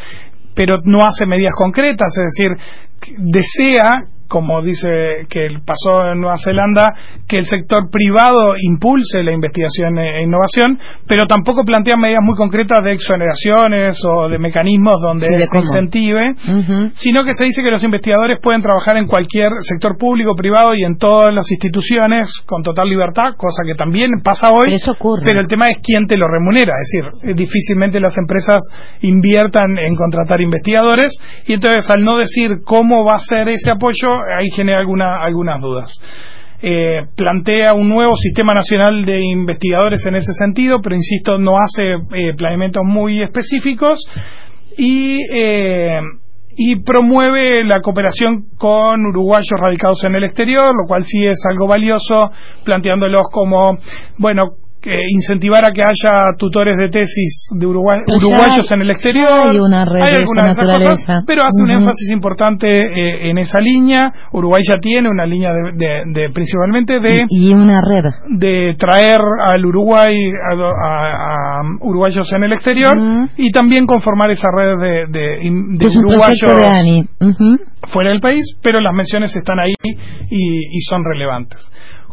pero 0.55 0.77
no 0.83 0.99
hace 1.05 1.25
medidas 1.25 1.53
concretas, 1.55 2.09
es 2.17 2.33
decir, 2.33 3.17
desea 3.17 4.03
como 4.31 4.61
dice 4.61 5.27
que 5.29 5.47
pasó 5.65 6.13
en 6.13 6.21
Nueva 6.21 6.37
Zelanda, 6.41 6.95
que 7.27 7.37
el 7.37 7.45
sector 7.45 7.89
privado 7.91 8.53
impulse 8.61 9.21
la 9.23 9.33
investigación 9.33 9.97
e 9.99 10.23
innovación, 10.23 10.79
pero 11.05 11.25
tampoco 11.27 11.65
plantea 11.65 11.97
medidas 11.97 12.23
muy 12.23 12.37
concretas 12.37 12.79
de 12.85 12.93
exoneraciones 12.93 13.99
o 14.07 14.29
de 14.29 14.39
mecanismos 14.39 15.01
donde 15.01 15.27
se 15.45 15.59
incentive, 15.59 16.33
sino 16.95 17.25
que 17.25 17.33
se 17.33 17.43
dice 17.43 17.61
que 17.61 17.71
los 17.71 17.83
investigadores 17.83 18.37
pueden 18.41 18.61
trabajar 18.61 18.95
en 18.95 19.05
cualquier 19.05 19.51
sector 19.59 19.97
público, 19.97 20.33
privado 20.33 20.73
y 20.75 20.85
en 20.85 20.97
todas 20.97 21.33
las 21.33 21.51
instituciones 21.51 22.31
con 22.45 22.63
total 22.63 22.87
libertad, 22.87 23.33
cosa 23.35 23.63
que 23.65 23.75
también 23.75 24.11
pasa 24.23 24.51
hoy, 24.51 24.77
pero 25.25 25.41
el 25.41 25.47
tema 25.47 25.67
es 25.67 25.79
quién 25.83 26.07
te 26.07 26.15
lo 26.15 26.27
remunera, 26.29 26.71
es 26.79 27.11
decir, 27.19 27.35
difícilmente 27.35 27.99
las 27.99 28.17
empresas 28.17 28.61
inviertan 29.01 29.77
en 29.77 29.93
contratar 29.95 30.39
investigadores 30.39 31.09
y 31.45 31.53
entonces 31.53 31.89
al 31.89 32.05
no 32.05 32.15
decir 32.17 32.61
cómo 32.63 33.03
va 33.03 33.15
a 33.15 33.19
ser 33.19 33.49
ese 33.49 33.71
apoyo, 33.71 34.20
ahí 34.37 34.49
genera 34.55 34.79
alguna, 34.79 35.23
algunas 35.23 35.61
dudas. 35.61 35.99
Eh, 36.63 37.07
plantea 37.15 37.73
un 37.73 37.89
nuevo 37.89 38.13
sistema 38.15 38.53
nacional 38.53 39.03
de 39.03 39.19
investigadores 39.25 40.05
en 40.05 40.15
ese 40.15 40.31
sentido, 40.33 40.79
pero 40.81 40.95
insisto, 40.95 41.39
no 41.39 41.55
hace 41.57 41.93
eh, 41.93 42.33
planeamientos 42.37 42.83
muy 42.85 43.19
específicos 43.21 43.99
y, 44.77 45.17
eh, 45.35 45.99
y 46.55 46.75
promueve 46.81 47.63
la 47.63 47.81
cooperación 47.81 48.45
con 48.57 49.03
uruguayos 49.07 49.59
radicados 49.59 50.03
en 50.03 50.15
el 50.15 50.23
exterior, 50.23 50.67
lo 50.67 50.87
cual 50.87 51.03
sí 51.03 51.25
es 51.25 51.41
algo 51.49 51.67
valioso, 51.67 52.29
planteándolos 52.63 53.25
como, 53.31 53.79
bueno, 54.19 54.51
incentivar 54.83 55.63
a 55.63 55.73
que 55.73 55.81
haya 55.81 56.35
tutores 56.37 56.77
de 56.77 56.89
tesis 56.89 57.47
de 57.51 57.65
uruguayos 57.67 58.71
en 58.71 58.81
el 58.81 58.91
exterior. 58.91 59.49
Hay 59.49 59.59
una 59.59 59.85
red 59.85 60.01
de 60.01 60.25
cosas, 60.25 61.23
pero 61.25 61.41
hace 61.43 61.63
un 61.63 61.71
énfasis 61.71 62.11
importante 62.11 62.67
eh, 62.67 63.29
en 63.29 63.37
esa 63.37 63.59
línea. 63.59 64.11
Uruguay 64.31 64.61
ya 64.67 64.77
tiene 64.77 65.09
una 65.09 65.25
línea 65.25 65.51
de, 65.53 66.29
principalmente 66.33 66.99
de 66.99 67.25
y 67.29 67.53
una 67.53 67.81
red. 67.81 68.09
de 68.29 68.75
traer 68.77 69.19
al 69.43 69.65
Uruguay 69.65 70.15
a, 70.55 71.61
uruguayos 71.81 72.31
en 72.33 72.43
el 72.43 72.53
exterior 72.53 72.97
y 73.37 73.51
también 73.51 73.85
conformar 73.85 74.31
esa 74.31 74.47
red 74.55 75.07
de, 75.09 75.89
uruguayos 75.97 76.41
fuera 77.87 78.09
del 78.11 78.19
país, 78.19 78.57
pero 78.61 78.79
las 78.81 78.93
menciones 78.93 79.35
están 79.35 79.59
ahí 79.59 79.73
y 80.29 80.81
son 80.81 81.03
relevantes. 81.03 81.59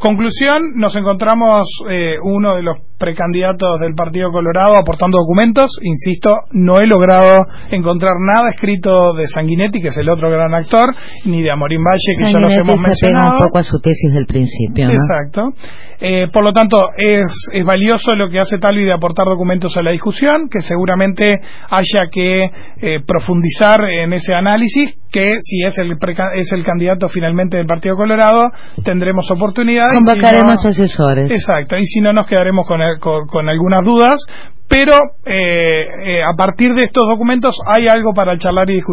Conclusión, 0.01 0.75
nos 0.77 0.95
encontramos 0.97 1.67
eh, 1.91 2.15
uno 2.23 2.55
de 2.55 2.63
los 2.63 2.79
precandidatos 2.99 3.81
del 3.81 3.95
Partido 3.95 4.31
Colorado 4.31 4.77
aportando 4.77 5.19
documentos. 5.19 5.73
Insisto, 5.83 6.37
no 6.53 6.81
he 6.81 6.87
logrado 6.87 7.39
encontrar 7.73 8.15
nada 8.21 8.51
escrito 8.51 9.15
de 9.15 9.27
Sanguinetti, 9.27 9.81
que 9.81 9.89
es 9.89 9.97
el 9.97 10.09
otro 10.09 10.31
gran 10.31 10.55
actor, 10.55 10.91
ni 11.25 11.43
de 11.43 11.51
Amorín 11.51 11.83
Valle, 11.83 12.17
que 12.17 12.33
ya 12.33 12.39
los 12.39 12.57
hemos 12.57 12.81
mencionado. 12.81 13.39
un 13.39 13.43
poco 13.43 13.59
a 13.59 13.65
su 13.65 13.81
tesis 13.81 14.13
del 14.15 14.27
principio. 14.27 14.89
Exacto. 14.89 15.53
Eh, 16.01 16.29
por 16.33 16.45
lo 16.45 16.53
tanto, 16.53 16.91
es, 16.97 17.27
es 17.53 17.65
valioso 17.65 18.15
lo 18.15 18.29
que 18.29 18.39
hace 18.39 18.59
Talvi 18.59 18.85
de 18.85 18.93
aportar 18.93 19.27
documentos 19.27 19.77
a 19.77 19.83
la 19.83 19.91
discusión, 19.91 20.49
que 20.49 20.61
seguramente 20.61 21.41
haya 21.69 22.07
que 22.13 22.45
eh, 22.45 23.01
profundizar 23.05 23.81
en 23.83 24.13
ese 24.13 24.33
análisis, 24.35 24.97
que 25.11 25.35
si 25.41 25.65
es 25.65 25.77
el, 25.79 25.97
es 26.35 26.53
el 26.53 26.65
candidato 26.65 27.09
finalmente 27.09 27.57
del 27.57 27.67
Partido 27.67 27.97
Colorado, 27.97 28.51
tendremos 28.85 29.29
oportunidad. 29.31 29.93
Convocaremos 29.93 30.65
asesores. 30.65 31.31
Exacto, 31.31 31.77
y 31.77 31.85
si 31.85 32.01
no, 32.01 32.13
nos 32.13 32.29
quedaremos 32.29 32.67
con, 32.67 32.81
con, 33.27 33.49
algunas 33.49 33.85
dudas, 33.85 34.21
pero 34.69 34.93
eh, 35.27 36.23
a 36.23 36.37
partir 36.37 36.75
de 36.75 36.85
estos 36.85 37.05
documentos 37.09 37.57
hay 37.67 37.89
algo 37.89 38.13
para 38.15 38.39
charlar 38.39 38.71
y 38.71 38.75
discutir. 38.75 38.87